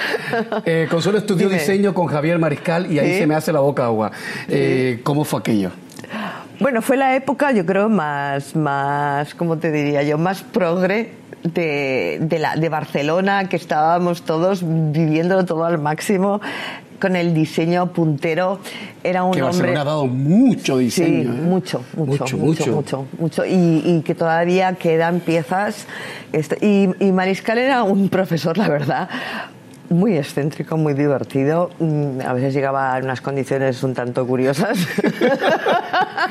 [0.65, 1.61] Eh, Consuelo estudió Dime.
[1.61, 3.19] diseño con Javier Mariscal y ahí Sí.
[3.21, 4.11] se me hace la boca agua.
[4.49, 5.71] Eh, ¿Cómo fue aquello?
[6.59, 10.19] Bueno, fue la época, yo creo, más, más, ¿cómo te diría yo?
[10.19, 11.13] Más progre
[11.43, 16.41] de, de, la, de Barcelona, que estábamos todos viviéndolo todo al máximo,
[17.03, 18.61] con el diseño puntero.
[19.03, 19.57] Era un que hombre...
[19.59, 21.33] Barcelona ha dado mucho diseño.
[21.33, 21.43] Sí, ¿eh?
[21.43, 23.45] mucho, mucho, mucho, mucho, mucho, mucho.
[23.45, 25.87] Y, y que todavía quedan piezas.
[26.33, 29.09] Esto- y, y Mariscal era un profesor, la verdad,
[29.93, 31.71] muy excéntrico, muy divertido.
[31.79, 34.79] Mm, A veces llegaba en unas condiciones un tanto curiosas.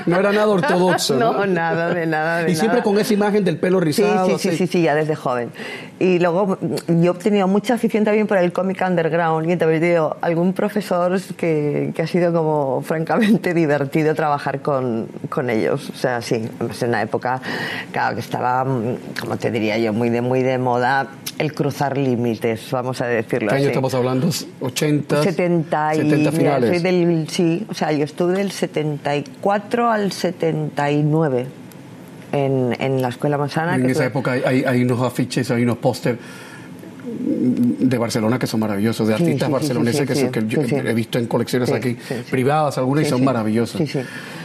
[0.05, 1.33] No era nada ortodoxo, ¿no?
[1.33, 2.83] No, nada, de nada, de y siempre nada.
[2.83, 4.25] con esa imagen del pelo rizado.
[4.25, 4.57] sí, sí, así.
[4.57, 5.51] sí, sí, ya desde joven.
[5.99, 9.81] Y luego mm, yo he tenido mucha afición también por el cómic underground y también
[9.81, 15.89] tenido algún profesor que, que ha sido como francamente divertido trabajar con, con ellos.
[15.89, 17.41] O sea, sí, además en una época,
[17.91, 21.97] claro, que estaba, mm, como te diría yo, muy de, muy de moda el cruzar
[21.97, 24.27] límites, vamos a decirlo ¿Qué año estamos hablando?
[24.27, 25.23] ¿80?
[25.23, 26.69] 70 y 70 mira, finales.
[26.69, 31.45] soy del sí, o sea, yo estuve del 74 al 79
[32.31, 33.75] en, en la escuela Manzana.
[33.75, 36.17] en que esa fue- época hay, hay- unos afiches, hay unos póster
[37.23, 40.61] de Barcelona que son maravillosos, de artistas sí, sí, barceloneses sí, que, son- que yo
[40.61, 41.97] he visto en colecciones aquí
[42.29, 43.25] privadas algunas y son sí.
[43.25, 43.81] maravillosos.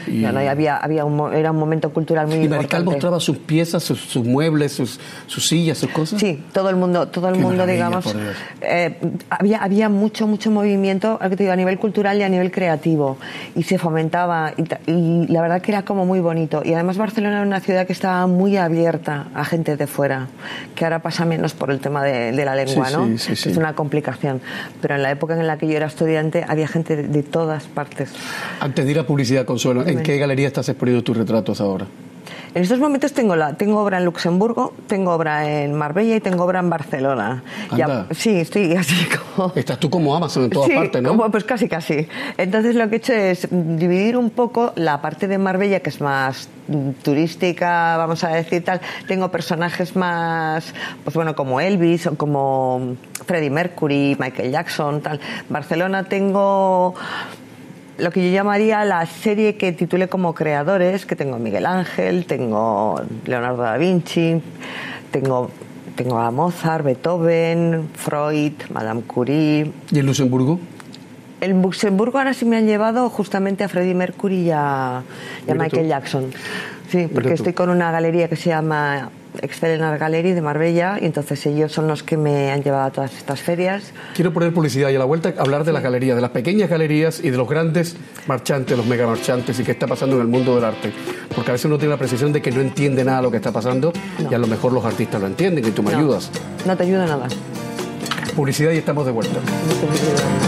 [0.06, 2.90] Y, No, había, había un, era un momento cultural muy y Mariscal importante.
[2.90, 6.20] mostraba sus piezas, sus, sus muebles, sus, sus sillas, sus cosas.
[6.20, 8.14] Sí, todo el mundo, todo el Qué mundo, digamos,
[8.60, 8.98] eh,
[9.30, 13.18] había, había mucho, mucho movimiento, a nivel cultural y a nivel creativo,
[13.54, 16.62] y se fomentaba, y, y la verdad que era como muy bonito.
[16.64, 20.28] Y además Barcelona era una ciudad que estaba muy abierta a gente de fuera,
[20.74, 23.18] que ahora pasa menos por el tema de, de la lengua, Sí, ¿no?
[23.18, 23.50] sí, sí.
[23.50, 24.40] Es una complicación.
[24.80, 27.64] Pero en la época en la que yo era estudiante había gente de, de todas
[27.64, 28.10] partes.
[28.60, 30.02] Antes de ir a publicidad, Consuelo, ¿en Dime.
[30.02, 31.86] qué galería estás exponiendo tus retratos ahora?
[32.54, 36.42] En estos momentos tengo, la, tengo obra en Luxemburgo, tengo obra en Marbella y tengo
[36.44, 37.42] obra en Barcelona.
[37.70, 38.06] Anda.
[38.12, 38.96] sí, estoy así
[39.36, 39.52] como...
[39.54, 41.10] Estás tú como Amazon en todas Sí, partes, ¿no?
[41.10, 42.08] como- pues casi, casi.
[42.38, 46.00] Entonces lo que he hecho es dividir un poco la parte de Marbella, que es
[46.00, 46.48] más
[47.02, 48.80] turística, vamos a decir tal.
[49.06, 50.72] Tengo personajes más,
[51.04, 55.20] pues bueno, como Elvis o como Freddie Mercury, Michael Jackson, tal.
[55.50, 56.94] Barcelona tengo
[57.98, 63.00] lo que yo llamaría la serie que titulé como creadores, que tengo Miguel Ángel, tengo
[63.24, 64.40] Leonardo da Vinci,
[65.10, 65.50] tengo,
[65.94, 69.72] tengo a Mozart, Beethoven, Freud, Madame Curie.
[69.90, 70.58] ¿Y en Luxemburgo?
[71.40, 75.02] En Luxemburgo ahora sí me han llevado justamente a Freddie Mercury y a,
[75.46, 75.88] y a Michael tú.
[75.88, 76.24] Jackson.
[76.88, 79.10] Sí, porque estoy con una galería que se llama
[79.42, 82.90] Excel Art Gallery de Marbella, y entonces ellos son los que me han llevado a
[82.90, 83.92] todas estas ferias.
[84.14, 87.20] Quiero poner publicidad y a la vuelta hablar de las galerías, de las pequeñas galerías
[87.22, 87.96] y de los grandes
[88.26, 90.92] marchantes, los mega marchantes y qué está pasando en el mundo del arte.
[91.34, 93.52] Porque a veces uno tiene la precisión de que no entiende nada lo que está
[93.52, 93.92] pasando
[94.30, 95.98] y a lo mejor los artistas lo entienden y tú me No.
[95.98, 96.30] ayudas.
[96.66, 97.26] No te ayuda nada.
[98.34, 99.34] Publicidad y estamos de vuelta.
[99.34, 100.45] No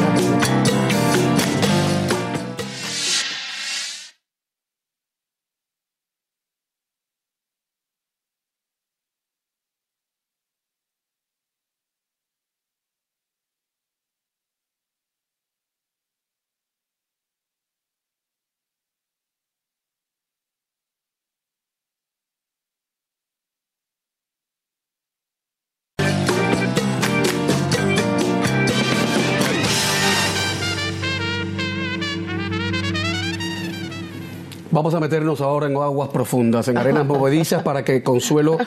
[34.78, 38.58] Vamos a meternos ahora en aguas profundas, en arenas movedizas, para que Consuelo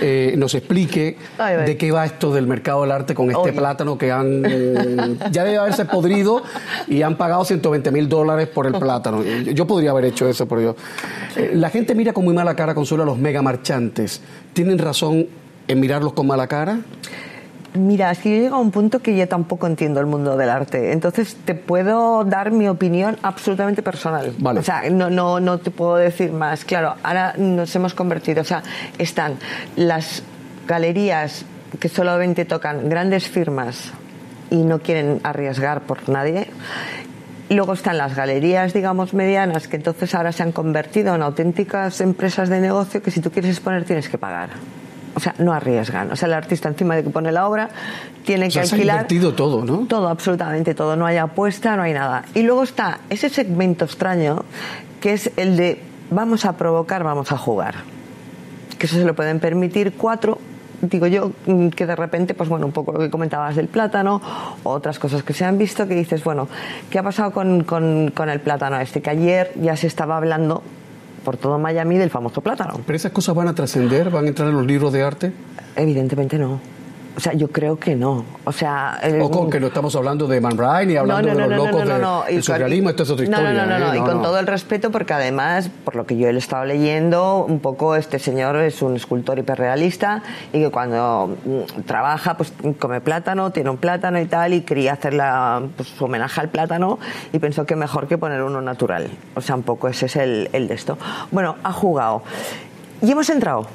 [0.00, 3.52] eh, nos explique Ay, de qué va esto del mercado del arte con este Oye.
[3.52, 6.42] plátano que han ya debe haberse podrido
[6.86, 9.22] y han pagado 120 mil dólares por el plátano.
[9.22, 10.76] Yo, yo podría haber hecho eso, pero yo.
[11.36, 14.22] Eh, la gente mira con muy mala cara, Consuelo, a los mega marchantes.
[14.54, 15.26] ¿Tienen razón
[15.66, 16.78] en mirarlos con mala cara?
[17.74, 20.48] Mira, es que yo llego a un punto que yo tampoco entiendo el mundo del
[20.48, 20.92] arte.
[20.92, 24.34] Entonces te puedo dar mi opinión absolutamente personal.
[24.38, 24.60] Vale.
[24.60, 26.64] O sea, no, no, no te puedo decir más.
[26.64, 28.40] Claro, ahora nos hemos convertido.
[28.40, 28.62] O sea,
[28.96, 29.34] están
[29.76, 30.22] las
[30.66, 31.44] galerías
[31.78, 33.92] que solamente tocan grandes firmas
[34.50, 36.48] y no quieren arriesgar por nadie.
[37.50, 42.48] Luego están las galerías, digamos, medianas, que entonces ahora se han convertido en auténticas empresas
[42.48, 44.50] de negocio que si tú quieres exponer tienes que pagar.
[45.18, 46.12] O sea, no arriesgan.
[46.12, 47.70] O sea, el artista encima de que pone la obra
[48.24, 48.96] tiene O sea, que se ha alquilar.
[48.98, 49.78] invertido todo, ¿no?
[49.88, 50.94] Todo, absolutamente todo.
[50.94, 52.24] No hay apuesta, no hay nada.
[52.34, 54.44] Y luego está ese segmento extraño
[55.00, 57.74] que es el de vamos a provocar, vamos a jugar.
[58.78, 60.38] Que eso se lo pueden permitir cuatro.
[60.80, 61.32] Digo yo
[61.74, 64.22] que de repente, pues bueno, un poco lo que comentabas del plátano,
[64.62, 66.46] otras cosas que se han visto, que dices, bueno,
[66.90, 69.02] ¿qué ha pasado con, con- con el plátano este?
[69.02, 70.62] Que ayer ya se estaba hablando
[71.28, 72.80] por todo Miami del famoso plátano.
[72.86, 74.08] ¿Pero esas cosas van a trascender?
[74.08, 75.30] ¿Van a entrar en los libros de arte?
[75.76, 76.58] Evidentemente no.
[77.18, 78.24] O sea, yo creo que no.
[78.44, 79.18] O sea, el-
[79.50, 82.42] que no estamos hablando de Man Ray ni hablando de los locos de- del Y
[82.42, 83.52] surrealismo, esto es otra no, historia.
[83.54, 83.88] No, no, no, ¿eh?
[83.88, 87.44] no, y con todo el respeto, porque además, por lo que yo he estado leyendo,
[87.44, 93.00] un poco este señor es un escultor hiperrealista y que cuando mm, trabaja, pues come
[93.00, 97.00] plátano, tiene un plátano y tal, y quería hacer la, pues, su homenaje al plátano
[97.32, 99.10] y pensó que mejor que poner uno natural.
[99.34, 100.96] O sea, un poco ese es el, el de esto.
[101.32, 102.22] Bueno, ha jugado.
[103.02, 103.66] Y hemos entrado.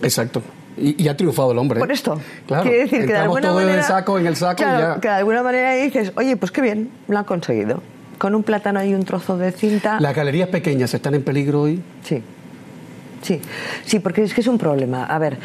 [0.00, 0.40] Exacto.
[0.78, 1.78] Y, y ha triunfado el hombre.
[1.78, 1.80] ¿eh?
[1.80, 2.20] Por esto.
[2.46, 2.62] Claro.
[2.64, 3.72] Quiere decir que de alguna todo manera.
[3.72, 5.00] en el saco, en el saco Claro, y ya.
[5.00, 7.82] que de alguna manera dices, oye, pues qué bien, lo han conseguido.
[8.18, 9.98] Con un plátano y un trozo de cinta.
[10.00, 11.82] Las galerías pequeñas están en peligro hoy.
[12.04, 12.22] Sí.
[13.22, 13.40] Sí.
[13.84, 15.04] Sí, porque es que es un problema.
[15.04, 15.38] A ver.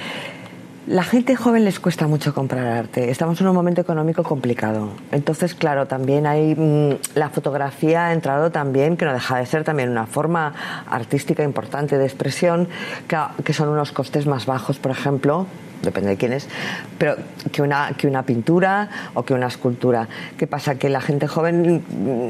[0.88, 3.12] La gente joven les cuesta mucho comprar arte.
[3.12, 4.90] Estamos en un momento económico complicado.
[5.12, 9.64] Entonces, claro, también hay mm, la fotografía ha entrado también, que no deja de ser
[9.64, 10.54] también una forma
[10.90, 12.68] artística importante de expresión,
[13.08, 15.46] que, que son unos costes más bajos, por ejemplo,
[15.84, 16.48] depende de quién es,
[16.98, 17.16] pero
[17.52, 20.08] que una, que una pintura o que una escultura.
[20.36, 20.76] ¿Qué pasa?
[20.76, 21.84] Que la gente joven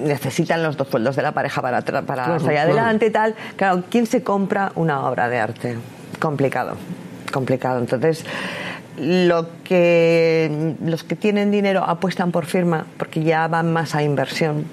[0.06, 2.72] necesitan los dos sueldos de la pareja para, para Claro, salir claro.
[2.72, 3.34] adelante y tal.
[3.56, 5.78] Claro, ¿quién se compra una obra de arte?
[6.20, 6.76] Complicado,
[7.32, 7.80] complicado.
[7.80, 8.26] Entonces,
[8.98, 14.66] lo que los que tienen dinero apuestan por firma porque ya van más a inversión.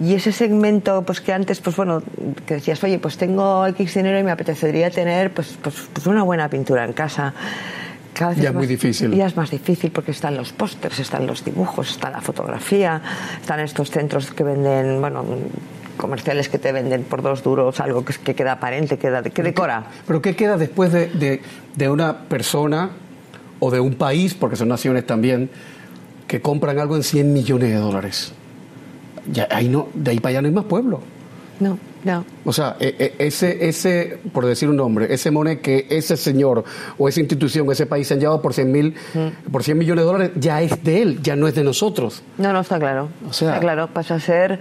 [0.00, 2.02] Y ese segmento, pues que antes, pues bueno,
[2.46, 6.22] que decías, oye, pues tengo X dinero y me apetecería tener pues, pues, pues una
[6.22, 7.32] buena pintura en casa.
[8.12, 9.14] Cada vez Ya es muy difícil.
[9.14, 13.00] Ya es más difícil porque están los pósters, están los dibujos, está la fotografía,
[13.40, 15.24] están estos centros que venden, bueno,
[15.96, 19.42] comerciales que te venden por dos duros algo que, que queda aparente, que, da- que
[19.42, 19.84] decora.
[20.06, 21.40] Pero ¿qué queda después de, de-
[21.76, 22.90] de una persona
[23.60, 25.50] o de un país, porque son naciones también,
[26.26, 28.32] que compran algo en 100 millones de dólares?
[29.30, 31.00] Ya, ahí no, de ahí para allá no hay más pueblo.
[31.60, 32.24] No, no.
[32.44, 36.64] O sea, e- e- ese, ese, por decir un nombre, ese money que ese señor
[36.98, 38.94] o esa institución o ese país se han llevado por 100, mil,
[39.52, 42.22] por 100 millones de dólares, ya es de él, ya no es de nosotros.
[42.38, 43.10] No, no, está claro.
[43.28, 44.58] O sea- está claro, pasa a ser...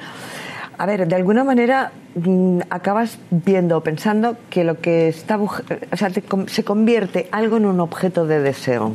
[0.81, 5.37] A ver, de alguna manera mm, acabas viendo, pensando que lo que está...
[5.37, 5.47] O
[5.95, 6.09] sea,
[6.47, 8.93] se convierte algo en un objeto de deseo.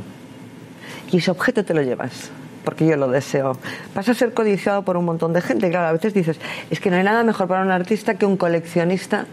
[1.13, 2.33] Y ese objeto te lo llevas,
[2.65, 3.57] porque yo lo deseo.
[3.95, 5.71] Pasa a ser codiciado por un montón de gente.
[5.71, 6.41] Claro, a veces dices,
[6.73, 9.27] es que no hay nada mejor para un artista que un coleccionista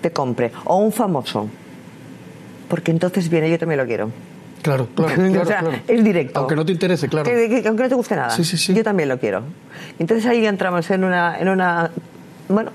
[0.00, 1.46] te compre, o un famoso.
[2.70, 4.10] Porque entonces viene, yo también lo quiero.
[4.62, 5.78] Claro, claro, o claro, sea, claro.
[5.86, 6.38] es directo.
[6.40, 7.24] Aunque no te interese, claro.
[7.30, 8.30] Que- que- que aunque no te guste nada.
[8.30, 8.74] Sí, sí, sí.
[8.74, 9.42] Yo también lo quiero.
[9.98, 11.90] Entonces ahí entramos en una, en una
[12.48, 12.70] bueno,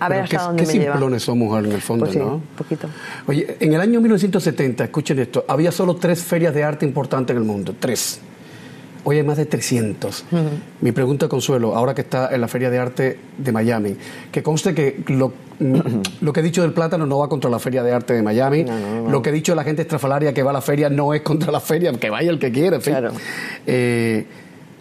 [0.00, 0.94] A ver Pero hasta qué, dónde qué me lleva.
[0.94, 2.34] simplones somos en el fondo, Pues sí, ¿no?
[2.34, 2.88] un poquito.
[3.26, 7.42] Oye, en el año 1970, escuchen esto, había solo tres ferias de arte importantes en
[7.42, 8.20] el mundo, tres.
[9.04, 10.24] Hoy hay más de 300.
[10.80, 13.96] Mi pregunta, Consuelo, ahora que está en la Feria de Arte de Miami,
[14.32, 15.32] que conste que lo,
[16.20, 18.64] lo que he dicho del plátano no va contra la Feria de Arte de Miami,
[19.08, 21.22] lo que he dicho de la gente estrafalaria que va a la feria no es
[21.22, 22.92] contra la feria, que vaya el que quiera, en fin.
[22.94, 23.12] Claro.
[23.66, 24.26] Eh,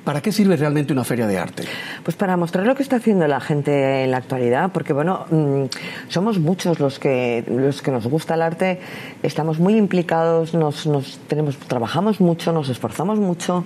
[0.04, 1.64] ¿Para qué sirve realmente una feria de arte?
[2.04, 5.64] Pues para mostrar lo que está haciendo la gente en la actualidad, porque bueno, mm,
[6.10, 8.80] somos muchos los que los que nos gusta el arte,
[9.22, 13.64] estamos muy implicados, nos, nos tenemos, trabajamos mucho, nos esforzamos mucho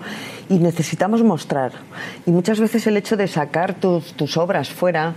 [0.48, 1.72] y necesitamos mostrar.
[2.28, 5.16] Y muchas veces el hecho de sacar tus, tus obras fuera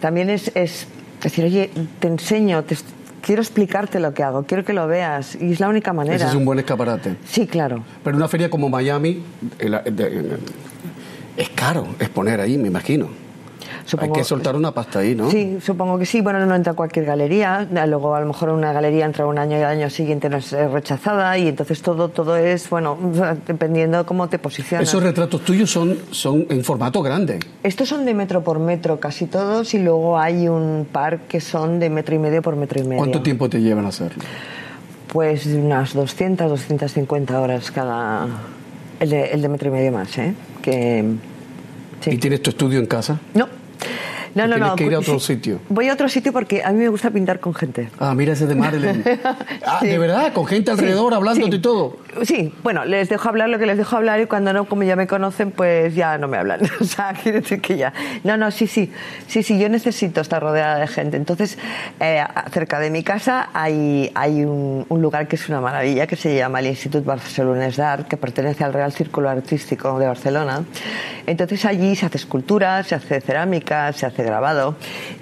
[0.00, 0.86] también es, es
[1.20, 2.76] decir, oye, te enseño, te,
[3.22, 6.16] quiero explicarte lo que hago, quiero que lo veas y es la única manera.
[6.16, 7.16] Ese es un buen escaparate.
[7.24, 7.82] Sí, claro.
[8.04, 9.22] Pero una feria como Miami
[9.58, 9.74] el-
[11.36, 13.08] es caro exponer ahí, me imagino.
[13.84, 15.30] Supongo- Hay que soltar una pasta ahí, ¿no?
[15.30, 16.20] Sí, supongo que sí.
[16.20, 17.66] Bueno, no entra a cualquier galería.
[17.86, 20.52] Luego, a lo mejor una galería entra un año y al año siguiente no es
[20.52, 21.36] eh, rechazada.
[21.38, 22.96] Y entonces todo, todo es, bueno,
[23.46, 24.88] dependiendo cómo te posicionas.
[24.88, 27.40] Esos retratos tuyos son, son en formato grande.
[27.62, 29.74] Estos son de metro por metro casi todos.
[29.74, 32.98] Y luego hay un par que son de metro y medio por metro y medio.
[32.98, 34.22] ¿Cuánto tiempo te llevan a hacerlo?
[35.12, 38.26] Pues unas 200, 250 horas cada.
[39.00, 40.34] El de, el de metro y medio más, ¿eh?
[40.62, 41.04] Que.
[42.00, 42.10] Sí.
[42.12, 43.18] ¿Y tienes tu estudio en casa?
[43.34, 43.48] No.
[44.34, 44.76] No, ¿Y no, tienes no.
[44.76, 45.34] que ir a otro sí.
[45.34, 45.60] sitio?
[45.68, 47.88] Voy a otro sitio porque a mí me gusta pintar con gente.
[47.98, 49.04] Ah, mira ese de Marilyn.
[49.66, 49.86] Ah, Sí.
[49.88, 50.32] ¿de verdad?
[50.32, 51.96] ¿Con gente alrededor Sí, hablándote y todo?
[52.22, 54.96] Sí, bueno, les dejo hablar lo que les dejo hablar y cuando no, como ya
[54.96, 56.60] me conocen, pues ya no me hablan.
[56.80, 57.92] O sea, quiere decir que ya.
[58.24, 58.90] No, no, sí, sí.
[59.26, 61.16] Sí, sí, yo necesito estar rodeada de gente.
[61.16, 61.58] Entonces,
[62.00, 66.16] eh, cerca de mi casa hay, hay un, un lugar que es una maravilla que
[66.16, 70.64] se llama el Institut Barcelonès d'Art, que pertenece al Real Círculo Artístico de Barcelona.
[71.26, 74.76] Entonces, allí se hace escultura, se hace cerámica, se hace grabado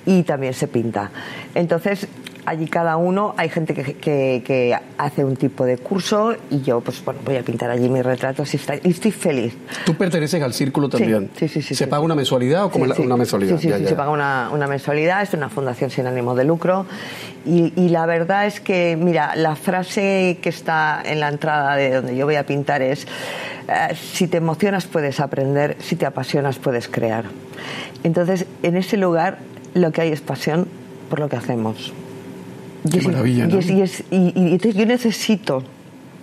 [0.07, 1.11] y también se pinta.
[1.55, 2.07] Entonces,
[2.46, 6.80] allí cada uno, hay gente que, que- que hace un tipo de curso y yo
[6.80, 9.55] pues bueno, voy a pintar allí mis retratos y, está- y estoy feliz.
[9.84, 11.28] Tú perteneces al círculo también.
[11.36, 11.90] sí, sí, sí, ¿Se sí.
[11.90, 13.03] paga una mensualidad o como Sí, la- sí.
[13.03, 13.57] una mensualidad?
[13.57, 13.88] Sí, sí, Ya, sí, ya.
[13.90, 16.86] se paga una, una mensualidad, es una fundación sin ánimo de lucro.
[17.44, 21.90] Y, y la verdad es que, mira, la frase que está en la entrada de
[21.96, 23.07] donde yo voy a pintar es,
[23.68, 27.24] eh, si te emocionas puedes aprender, si te apasionas puedes crear.
[28.05, 29.38] Entonces, en ese lugar
[29.74, 30.66] lo que hay es pasión
[31.11, 31.92] por lo que hacemos.
[32.90, 33.59] Y es- maravilla, y ¿no?
[33.59, 35.62] es- y es- y- y entonces yo necesito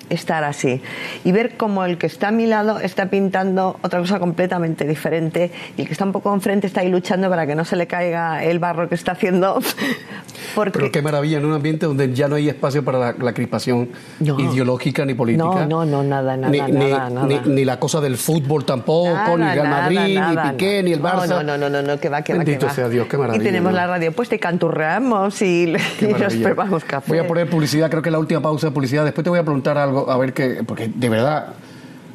[0.09, 0.81] estar así
[1.23, 5.51] y ver cómo el que está a mi lado está pintando otra cosa completamente diferente
[5.77, 7.87] y el que está un poco enfrente está ahí luchando para que no se le
[7.87, 9.59] caiga el barro que está haciendo
[10.55, 13.33] porque Pero qué maravilla, en un ambiente donde ya no hay espacio para la, la
[13.33, 13.89] crispación
[14.19, 14.39] No.
[14.39, 15.43] ideológica ni política.
[15.43, 17.25] No, no, no, nada, nada, ni, ni- nada.
[17.25, 20.77] Ni, ni la cosa del fútbol tampoco, Nada, ni el Real Madrid, nada, ni Piqué,
[20.77, 20.83] no.
[20.87, 21.27] ni el Barça.
[21.27, 22.73] No, no, no, no, no, que va, que va, Bendito que va.
[22.73, 23.41] sea Dios, qué maravilla.
[23.43, 23.77] Y tenemos ¿no?
[23.77, 27.09] la radio puesta y canturreamos y, y nos preparamos café.
[27.09, 29.03] Voy a poner publicidad, creo que es la última pausa de publicidad.
[29.03, 30.63] Después te voy a preguntar algo, a ver qué.
[30.65, 31.53] Porque de verdad,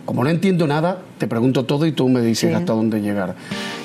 [0.05, 2.55] como no entiendo nada, te pregunto todo y tú me dices Sí.
[2.55, 3.35] hasta dónde llegar.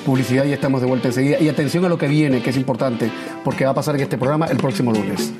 [0.04, 1.38] Publicidad y estamos de vuelta enseguida.
[1.40, 3.10] Y atención a lo que viene, que es importante,
[3.44, 5.32] porque va a pasar en este programa el próximo lunes.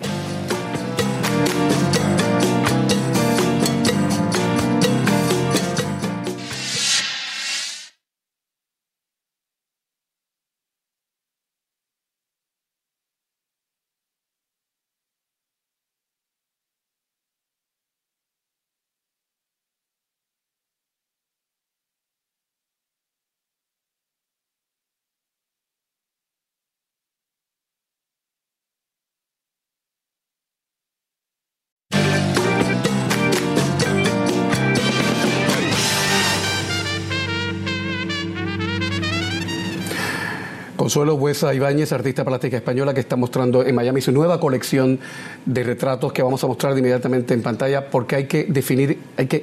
[40.86, 45.00] Consuelo Buesa Ibáñez, artista plástica española que está mostrando en Miami su nueva colección
[45.44, 49.42] de retratos que vamos a mostrar inmediatamente en pantalla porque hay que definir, hay que,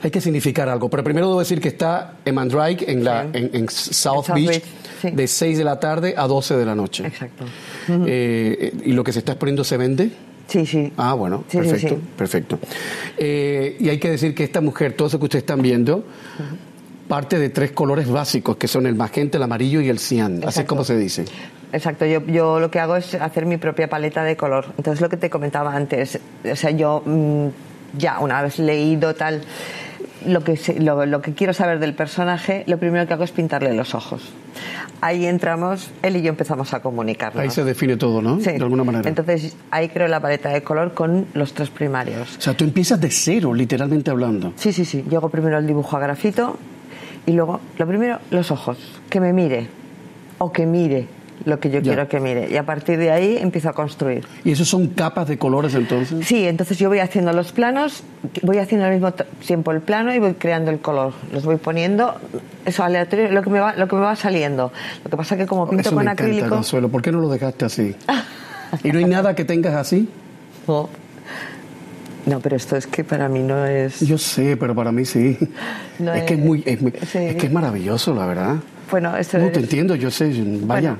[0.00, 0.88] hay que significar algo.
[0.88, 3.28] Pero primero debo decir que está en Mandrake, en, la, Sí.
[3.32, 4.62] en, en South, South Beach, Beach,
[5.02, 5.10] sí.
[5.10, 7.08] de 6 de la tarde a 12 de la noche.
[7.08, 7.44] Exacto.
[7.88, 10.12] Eh, ¿Y lo que se está exponiendo se vende?
[10.46, 10.92] Sí, sí.
[10.96, 12.58] Ah, bueno, Sí, perfecto, perfecto.
[13.18, 16.04] Eh, y hay que decir que esta mujer, todo eso que ustedes están viendo,
[17.08, 20.34] parte de tres colores básicos, que son el magenta, el amarillo y el cian.
[20.34, 20.68] Así es Exacto.
[20.68, 21.24] como se dice.
[21.72, 24.66] Exacto, yo, yo lo que hago es hacer mi propia paleta de color.
[24.76, 26.18] Entonces lo que te comentaba antes,
[26.50, 27.48] o sea, yo mm,
[27.98, 29.42] ya una vez leído tal,
[30.26, 33.72] lo que, lo, lo que quiero saber del personaje, lo primero que hago es pintarle
[33.74, 34.22] los ojos.
[35.00, 37.40] Ahí entramos, él y yo empezamos a comunicarnos.
[37.40, 38.38] Ahí se define todo, ¿no?
[38.40, 38.52] Sí.
[38.52, 39.08] De alguna manera.
[39.08, 42.36] Entonces ahí creo la paleta de color con los tres primarios.
[42.36, 44.52] o sea, tú empiezas de cero, literalmente hablando.
[44.56, 45.04] Sí, sí, sí.
[45.08, 46.58] Yo hago primero el dibujo a grafito
[47.28, 48.78] y luego, lo primero, los ojos.
[49.10, 49.68] Que me mire
[50.38, 51.06] o que mire.
[51.44, 51.82] lo que yo Ya.
[51.82, 52.48] quiero que mire.
[52.50, 54.26] Y a partir de ahí empiezo a construir.
[54.44, 56.26] ¿Y esos son capas de colores entonces?
[56.26, 58.02] Sí, entonces yo voy haciendo los planos,
[58.42, 61.12] voy haciendo al mismo tiempo el plano y voy creando el color.
[61.32, 62.16] Los voy poniendo,
[62.66, 64.72] eso aleatorio, lo que me va, lo que me va saliendo.
[65.04, 66.88] Lo que pasa que como pinto Eso me con encanta, acrílico, Consuelo.
[66.88, 67.94] ¿Por qué no lo dejaste así?
[68.82, 70.08] ¿Y no hay nada que tengas así?
[70.66, 70.88] no.
[72.26, 74.00] No, pero esto es que para mí no es.
[74.00, 75.36] Yo sé, pero para mí sí.
[75.98, 77.18] No es que es muy, es, muy- sí.
[77.18, 78.56] es que es maravilloso, la verdad.
[78.90, 80.96] Bueno, esto No es- te entiendo, yo sé, vaya.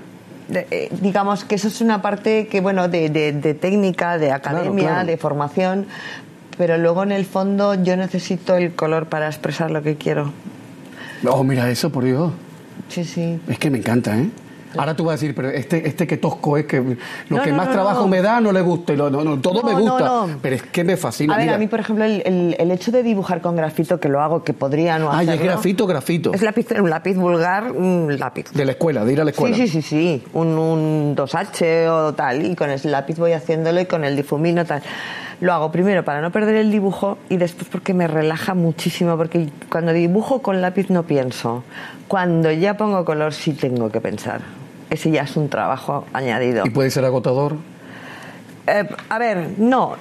[0.48, 4.32] Bueno, eh, digamos que eso es una parte que, bueno, de, de- de técnica, de
[4.32, 5.06] academia, claro.
[5.06, 5.86] de formación,
[6.56, 10.32] pero luego en el fondo yo necesito el color para expresar lo que quiero.
[11.28, 12.32] Oh, mira eso, por Dios.
[12.88, 13.38] Sí, sí.
[13.48, 14.28] Es que me encanta, ¿eh?
[14.76, 17.50] Ahora tú vas a decir, pero este, este que tosco es que lo No, que
[17.50, 18.92] no, más no, trabajo me da no le gusta.
[18.92, 20.26] y lo- todo me gusta.
[20.42, 21.34] Pero es que me fascina.
[21.34, 21.56] A ver, Mira.
[21.56, 24.44] a mí, por ejemplo, el, el- el hecho de dibujar con grafito, que lo hago,
[24.44, 25.32] que podría no Ah, hacerlo.
[25.34, 26.34] es grafito, grafito.
[26.34, 28.50] Es lápiz, un lápiz vulgar, un lápiz.
[28.52, 29.56] De la escuela, de ir a la Sí, escuela.
[29.56, 33.86] sí, sí, sí, un, un 2H o tal, y con el lápiz voy haciéndolo y
[33.86, 34.82] con el difumino tal.
[35.40, 39.48] Lo hago primero para no perder el dibujo y después porque me relaja muchísimo, porque
[39.70, 41.62] cuando dibujo con lápiz no pienso.
[42.08, 44.40] Cuando ya pongo color sí tengo que pensar.
[44.90, 46.66] Ese ya es un trabajo añadido.
[46.66, 47.56] Y puede ser agotador.
[48.66, 49.96] Eh, a ver, no.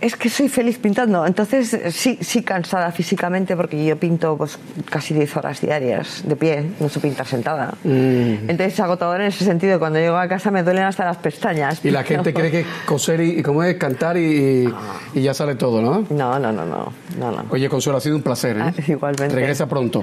[0.00, 4.58] Es que soy feliz pintando, entonces eh, sí, sí cansada físicamente porque yo pinto pues
[4.90, 7.74] casi 10 horas diarias de pie, no sé pintar sentada.
[7.84, 8.48] Mm.
[8.48, 11.84] Entonces es agotador en ese sentido, cuando llego a casa me duelen hasta las pestañas.
[11.84, 14.72] Y la gente cree que coser y, y como es cantar y,
[15.14, 16.06] y ya sale todo, ¿no?
[16.10, 17.44] No, no, no, no, no, no.
[17.50, 18.62] Oye, Consuelo, ha sido un placer, ¿eh?
[18.62, 19.34] Ah, igualmente.
[19.34, 20.02] Regresa pronto.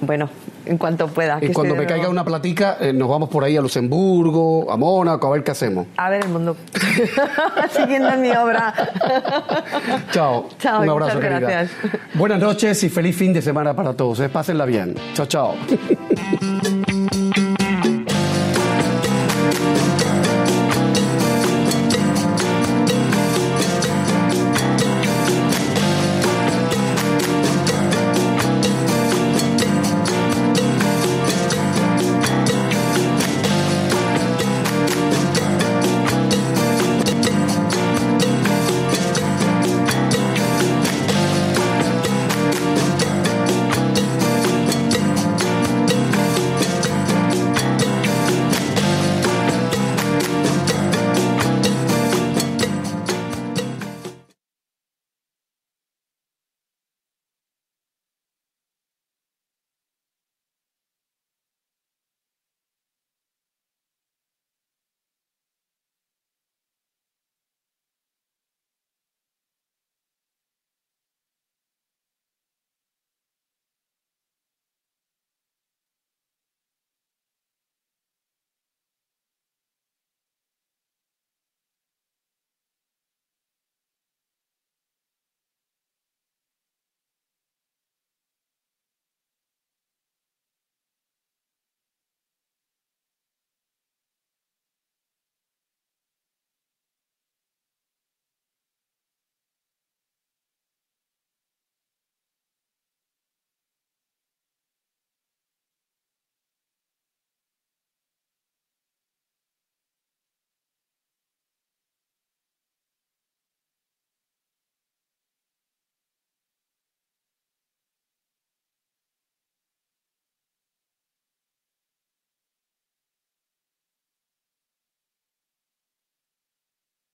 [0.00, 0.28] Bueno,
[0.66, 1.38] en cuanto pueda.
[1.40, 5.26] Y cuando me caiga una platica, eh, nos vamos por ahí a Luxemburgo, a Mónaco,
[5.26, 5.86] a ver qué hacemos.
[5.96, 6.56] A ver el mundo.
[7.70, 8.74] Siguiendo mi obra.
[10.12, 10.48] Chao.
[10.58, 11.50] Chao, Un abrazo, muchas querida.
[11.50, 11.70] gracias.
[12.14, 14.20] Buenas noches y feliz fin de semana para todos.
[14.20, 14.28] ¿eh?
[14.28, 14.94] Pásenla bien.
[15.14, 15.54] Chao, chao.